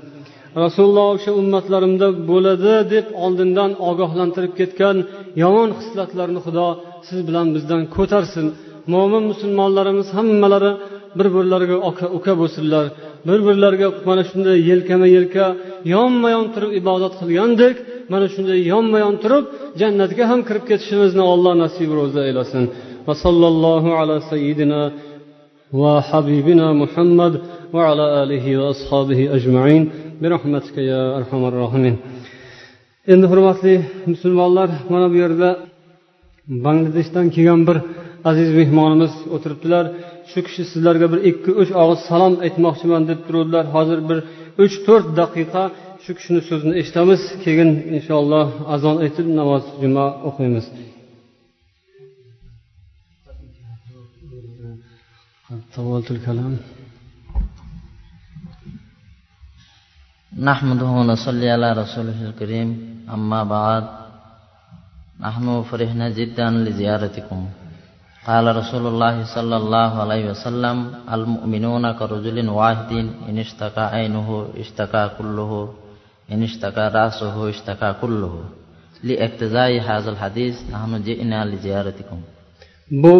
Rasululloh 0.64 1.08
o'sha 1.16 1.32
ummatlarimda 1.40 2.08
bo'ladi 2.30 2.74
deb 2.94 3.06
oldindan 3.24 3.70
ogohlantirib 3.90 4.52
ketgan 4.60 4.96
yomon 5.42 5.70
xislatlarni 5.78 6.40
xudo 6.46 6.68
siz 7.08 7.18
bilan 7.28 7.46
bizdan 7.56 7.82
ko'tarsin. 7.96 8.46
Mo'min 8.92 9.24
musulmonlarimiz 9.30 10.08
hammalari 10.16 10.72
bir 11.18 11.28
birlariga 11.36 11.76
aka 11.88 12.06
uka 12.18 12.32
bo'lsinlar. 12.40 12.84
Bir 13.28 13.40
birlariga 13.46 13.88
mana 14.08 14.22
shunday 14.30 14.56
yelkama 14.70 15.06
yelka 15.16 15.46
yonma 15.94 16.28
yon 16.36 16.46
turib 16.54 16.70
ibodat 16.80 17.14
qilgandek 17.20 17.76
mana 18.12 18.26
shunday 18.34 18.58
yonma 18.72 18.98
yon 19.04 19.14
turib 19.22 19.44
jannatga 19.80 20.24
ham 20.30 20.40
kirib 20.48 20.64
ketishimizni 20.70 21.24
alloh 21.32 21.54
nasib 21.64 21.90
ro'za 21.98 22.20
aylasin 22.28 22.64
va 23.06 23.14
sallallohu 23.24 23.90
ala 24.00 24.16
sayyidina 24.30 24.80
va 25.81 25.93
habibina 26.09 26.67
muhammad 26.81 27.33
va 27.73 27.81
ala 27.91 28.05
alihi 28.21 28.51
va 28.59 28.67
ashabihi 28.75 29.23
ajmain 29.37 29.83
برحمتك 30.21 30.77
يا 30.91 31.01
أرحم 31.17 31.41
الراحمين 31.49 31.95
endi 33.13 33.25
hurmatli 33.31 33.75
musulmonlar 34.11 34.69
mana 34.93 35.07
bu 35.13 35.17
yerda 35.23 35.49
bangladeshdan 36.65 37.25
kelgan 37.35 37.61
bir 37.67 37.77
aziz 38.29 38.49
mehmonimiz 38.59 39.13
o'tiribdilar 39.35 39.85
shu 40.31 40.39
kishi 40.47 40.63
sizlarga 40.71 41.07
bir 41.13 41.19
ikki 41.29 41.51
uch 41.61 41.71
og'iz 41.83 41.99
salom 42.09 42.33
aytmoqchiman 42.45 43.01
deb 43.09 43.19
turuvdilar 43.27 43.65
hozir 43.75 43.99
bir 44.09 44.19
uch 44.63 44.75
to'rt 44.85 45.07
daqiqa 45.19 45.63
shu 46.03 46.11
kishini 46.17 46.41
so'zini 46.49 46.73
eshitamiz 46.81 47.21
keyin 47.43 47.69
inshaalloh 47.97 48.47
azon 48.75 48.95
aytib 49.05 49.27
namoz 49.39 49.63
juma 49.81 50.05
o'qiymiz 50.29 50.65
طولت 55.46 56.10
الكلام. 56.10 56.58
نحمده 60.38 60.86
ونصلي 60.86 61.50
على 61.50 61.72
رسوله 61.72 62.18
الكريم. 62.28 62.68
أما 63.14 63.44
بعد 63.44 63.84
نحن 65.20 65.62
فرحنا 65.62 66.08
جدا 66.10 66.50
لزيارتكم. 66.50 67.48
قال 68.26 68.56
رسول 68.56 68.86
الله 68.86 69.34
صلى 69.34 69.56
الله 69.56 69.90
عليه 70.02 70.30
وسلم 70.30 70.94
المؤمنون 71.12 71.92
كرجل 71.92 72.48
واحد 72.48 72.92
إن 73.28 73.38
اشتكى 73.38 73.80
عينه 73.80 74.48
اشتكى 74.56 75.10
كله 75.18 75.74
إن 76.32 76.42
اشتكى 76.42 76.90
رأسه 76.94 77.50
اشتكى 77.50 77.94
كله. 78.00 78.44
لإقتضاء 79.04 79.80
هذا 79.80 80.10
الحديث 80.10 80.70
نحن 80.74 81.02
جئنا 81.02 81.44
لزيارتكم. 81.44 82.20
Bu 82.90 83.14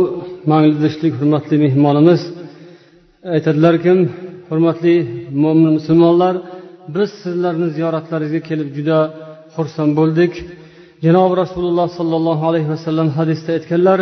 manglidishlik 0.51 1.15
hurmatli 1.21 1.57
mehmonimiz 1.65 2.21
aytadilarki 3.35 3.93
hurmatli 4.49 4.95
mo'min 5.43 5.71
musulmonlar 5.79 6.35
biz 6.95 7.11
sizlarni 7.23 7.69
ziyoratlaringizga 7.77 8.41
kelib 8.49 8.69
juda 8.77 8.99
xursand 9.55 9.93
bo'ldik. 10.01 10.33
Janobi 11.05 11.35
rasululloh 11.43 11.89
sollallohu 11.99 12.45
alayhi 12.51 12.69
vasallam 12.75 13.09
hadisda 13.19 13.51
aytganlar 13.57 13.99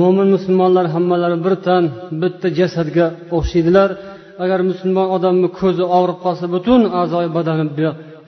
mo'min 0.00 0.28
musulmonlar 0.36 0.86
hammalari 0.94 1.38
bir 1.46 1.54
tan 1.66 1.82
bitta 2.22 2.48
jasadga 2.58 3.06
o'xshaydilar. 3.36 3.90
Agar 4.44 4.60
musulmon 4.70 5.06
odamni 5.16 5.48
ko'zi 5.60 5.84
og'rib 5.98 6.18
qolsa 6.24 6.44
butun 6.54 6.80
a'zoyi 7.00 7.28
badani 7.36 7.64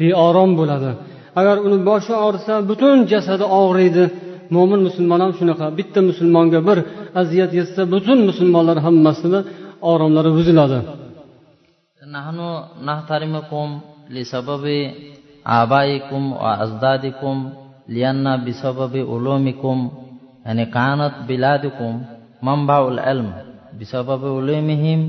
beorom 0.00 0.50
bo'ladi. 0.60 0.90
Agar 1.40 1.56
uni 1.66 1.78
boshi 1.88 2.12
og'risa 2.26 2.54
butun 2.70 2.96
jasadi 3.12 3.44
og'riydi. 3.60 4.04
Mo'min 4.54 4.80
musulmon 4.88 5.20
ham 5.24 5.32
shunaqa 5.38 5.66
bitta 5.78 6.00
musulmonga 6.10 6.58
bir 6.68 6.78
aziyat 7.20 7.50
yetsa 7.58 7.82
butun 7.92 8.18
musulmonlar 8.28 8.78
hammasini 8.86 9.40
oromlari 9.90 10.30
buziladi. 10.38 10.80
نحن 12.16 12.38
نحترمكم 12.88 13.68
آبائكم 15.46 16.22
وأجدادكم 16.32 17.36
لأن 17.88 18.44
بسبب 18.44 18.94
علومكم 19.10 19.90
يعني 20.46 20.64
كانت 20.76 21.14
بلادكم 21.28 21.92
منبع 22.42 22.88
العلم. 22.88 23.32
بسبب 23.80 24.22
علومهم 24.36 25.00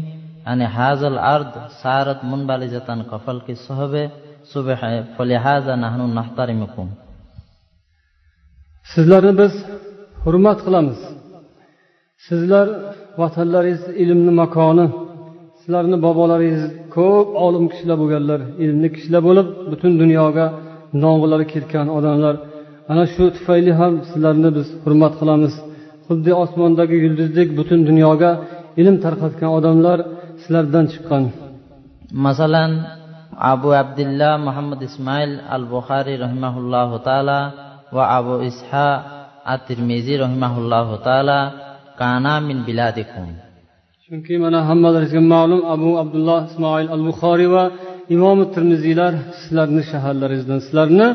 يعني 0.46 0.66
هذا 0.66 1.08
الأرض 1.08 1.52
صارت 1.84 2.20
منبلجة 2.32 2.90
كفلك 3.12 3.48
الصحب. 3.50 4.10
صبح 4.54 4.80
فلهذا 5.18 5.76
نحن 5.76 6.00
نحترمكم. 6.18 6.88
Sizlarni 8.92 9.34
biz 9.42 9.54
hurmat 10.24 10.60
qilamiz. 10.66 11.00
Sizlar 12.28 12.68
vatanlaringiz 13.22 13.84
ilmni 14.04 14.32
makoni 14.42 14.86
sizlarni 15.60 15.98
bobolaringiz 16.06 16.64
ko'p 16.96 17.28
olim 17.46 17.66
kishilar 17.72 17.98
bo'lganlar 18.02 18.40
ilmli 18.64 18.88
kishilar 18.96 19.22
bo'lib 19.28 19.48
butun 19.72 19.92
dunyoga 20.02 20.46
nomlari 21.04 21.46
ketgan 21.54 21.88
odamlar. 21.98 22.36
Ana 22.92 23.04
shu 23.14 23.24
tufayli 23.36 23.72
ham 23.80 23.94
sizlarni 24.10 24.50
biz 24.58 24.68
hurmat 24.84 25.14
qilamiz. 25.20 25.54
Xuddi 26.08 26.32
osmondagi 26.44 26.96
yulduzdek 27.06 27.48
butun 27.60 27.80
dunyoga 27.90 28.32
ilm 28.82 28.96
tarqatgan 29.06 29.52
odamlar 29.58 30.00
sizlardan 30.42 30.86
chiqqan. 30.94 31.24
Masalan 32.26 32.72
abu 33.54 33.70
abdullah 33.82 34.34
muhammad 34.48 34.82
ismoil 34.90 35.32
al 35.56 35.64
buxoriy 35.74 36.18
rahimahullohu 36.24 36.96
taala 37.08 37.40
abu 38.18 38.34
isha 38.50 38.88
at 39.54 39.62
termiziy 39.70 40.18
rahimahullohu 40.24 40.94
taala 41.08 41.40
kana 42.00 42.34
min 42.48 42.58
biladikum 42.68 43.28
chunki 44.06 44.36
mana 44.44 44.60
hammalaringizga 44.70 45.22
ma'lum 45.34 45.62
abu 45.76 45.90
abdulloh 46.04 46.40
ismoil 46.50 46.88
al 46.96 47.02
buxoriy 47.08 47.50
va 47.56 47.64
imom 48.16 48.38
termiziylar 48.56 49.14
sizlarni 49.40 49.84
shaharlaringizdan 49.92 50.60
sizlarni 50.66 51.08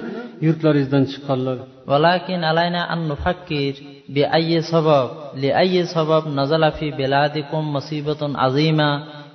yurtlaringizdan 0.47 1.05
chiqqanlar 1.13 1.59
ولكن 1.93 2.45
علينا 2.45 2.93
أن 2.93 3.09
نفكر 3.09 3.75
بأي 4.09 4.63
سبب 4.73 5.09
لأي 5.37 5.85
سبب 5.97 6.23
نزل 6.29 6.73
في 6.73 6.91
بلادكم 6.91 7.73
مصيبة 7.77 8.23
عظيمة 8.43 8.91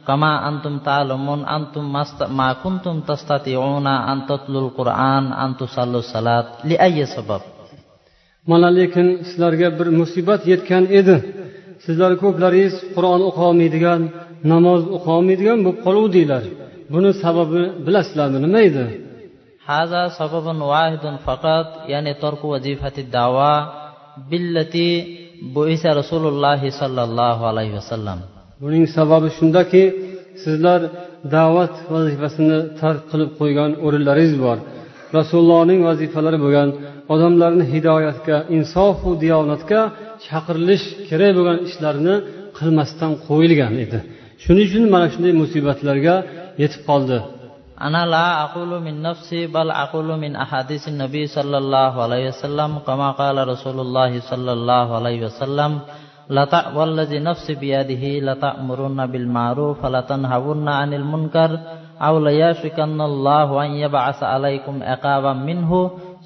كما 0.08 0.48
أنتم 0.48 0.78
تعلمون 0.78 1.40
أنتم 1.56 1.84
ما 2.40 2.48
كنتم 2.64 3.00
تستطيعون 3.00 3.86
أن 3.86 4.26
تتلوا 4.26 4.62
القرآن 4.68 5.24
أن 5.32 5.56
تصلوا 5.56 6.02
الصلاة 6.04 6.46
لأي 6.64 7.06
سبب 7.06 7.40
mana 8.46 8.68
lekin 8.68 9.06
sizlarga 9.28 9.68
bir 9.78 9.88
musibat 10.00 10.42
yetgan 10.52 10.84
edi 11.00 11.16
sizlar 11.84 12.12
ko'plaringiz 12.22 12.74
qur'on 12.94 13.20
o'qolmaydigan 13.30 14.00
namoz 14.52 14.82
o'qolmaydigan 14.96 15.58
bo'lib 15.64 15.78
qoluvdinglar 15.86 16.44
buni 16.94 17.10
sababi 17.22 17.62
bilasizlarmi 17.86 18.38
nima 18.44 18.60
edi 18.70 18.86
هذا 19.74 20.02
سبب 20.20 20.46
واحد 20.72 21.04
فقط 21.28 21.66
يعني 21.92 22.14
ترك 22.14 22.44
وظيفة 22.44 22.92
الدعوة 22.98 23.52
بالتي 24.30 24.90
بعث 25.56 25.86
رسول 25.86 26.24
الله 26.32 26.70
صلى 26.80 27.02
الله 27.08 27.46
عليه 27.50 27.70
وسلم 27.78 28.18
buning 28.62 28.84
sababi 28.96 29.28
shundaki 29.38 29.82
sizlar 30.44 30.80
da'vat 31.36 31.74
vazifasini 31.94 32.58
tark 32.80 33.02
qilib 33.10 33.30
qo'ygan 33.40 33.70
o'rinlaringiz 33.86 34.34
bor 34.44 34.58
rasulullohning 35.16 35.80
vazifalari 35.88 36.38
bo'lgan 36.44 36.68
odamlarni 37.14 37.64
hidoyatga 37.72 38.36
insofu 38.56 39.08
diyonatga 39.22 39.80
chaqirilish 40.26 40.84
kerak 41.08 41.30
bo'lgan 41.38 41.58
ishlarni 41.68 42.14
qilmasdan 42.58 43.12
qo'yilgan 43.26 43.74
edi 43.84 43.98
shuning 44.44 44.66
uchun 44.68 44.84
mana 44.94 45.06
shunday 45.12 45.32
musibatlarga 45.42 46.14
yetib 46.62 46.82
qoldi 46.90 47.18
أنا 47.86 48.02
لا 48.06 48.44
أقول 48.44 48.70
من 48.86 49.02
نفسي 49.02 49.40
بل 49.46 49.70
أقول 49.70 50.08
من 50.24 50.36
أحاديث 50.44 50.88
النبي 50.88 51.26
صلى 51.26 51.58
الله 51.58 51.92
عليه 52.04 52.24
وسلم 52.28 52.70
كما 52.86 53.08
قال 53.10 53.36
رسول 53.48 53.80
الله 53.80 54.20
صلى 54.30 54.52
الله 54.52 54.86
عليه 54.98 55.20
وسلم 55.26 55.72
lata 56.37 56.59
wallazi 56.77 57.19
nafsi 57.27 57.53
biyadihi 57.61 58.21
lata'muruna 58.27 59.05
bil 59.13 59.27
ma'ruf 59.37 59.77
wa 59.83 59.89
latanhawunna 59.95 60.71
'anil 60.79 61.05
munkar 61.13 61.51
aw 62.07 62.13
la 62.25 62.31
yashkanallahu 62.43 63.53
an 63.63 63.69
yab'asa 63.83 64.25
'alaykum 64.33 64.75
aqaban 64.95 65.37
minhu 65.49 65.79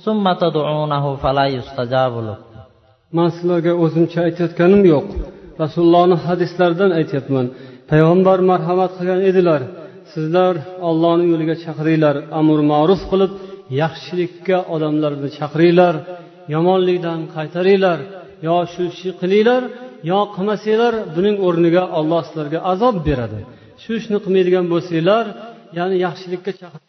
summa 0.05 0.31
tad'unahu 0.43 1.17
fala 1.23 1.45
yustajabu 1.57 2.19
man 3.17 3.27
sizlarga 3.35 3.71
o'zimcha 3.83 4.19
aytayotganim 4.27 4.81
yo'q. 4.93 5.07
Rasulullohni 5.63 6.15
hadislaridan 6.25 6.91
aytyapman. 6.99 7.45
Payg'ambar 7.91 8.37
marhamat 8.51 8.91
qilgan 8.97 9.21
edilar. 9.29 9.61
Sizlar 10.13 10.55
ollohni 10.89 11.25
yo'liga 11.31 11.55
chaqiringlar 11.63 12.15
amr 12.39 12.59
ma'ruf 12.71 13.01
qilib 13.11 13.31
yaxshilikka 13.81 14.57
odamlarni 14.75 15.29
chaqiringlar 15.37 15.95
yomonlikdan 16.53 17.19
qaytaringlar 17.35 17.99
yo 18.47 18.57
shu 18.71 18.81
ishni 18.91 19.11
qilinglar 19.21 19.63
yo 20.09 20.19
qilmasanglar 20.35 20.93
buning 21.15 21.35
o'rniga 21.47 21.83
olloh 21.99 22.21
sizlarga 22.27 22.59
azob 22.71 22.95
beradi. 23.07 23.39
Shu 23.83 23.91
ishni 23.99 24.17
qilmaydigan 24.25 24.65
bo'lsanglar 24.73 25.25
ya'ni 25.77 25.95
yaxshilikka 26.05 26.51
chaqir 26.61 26.82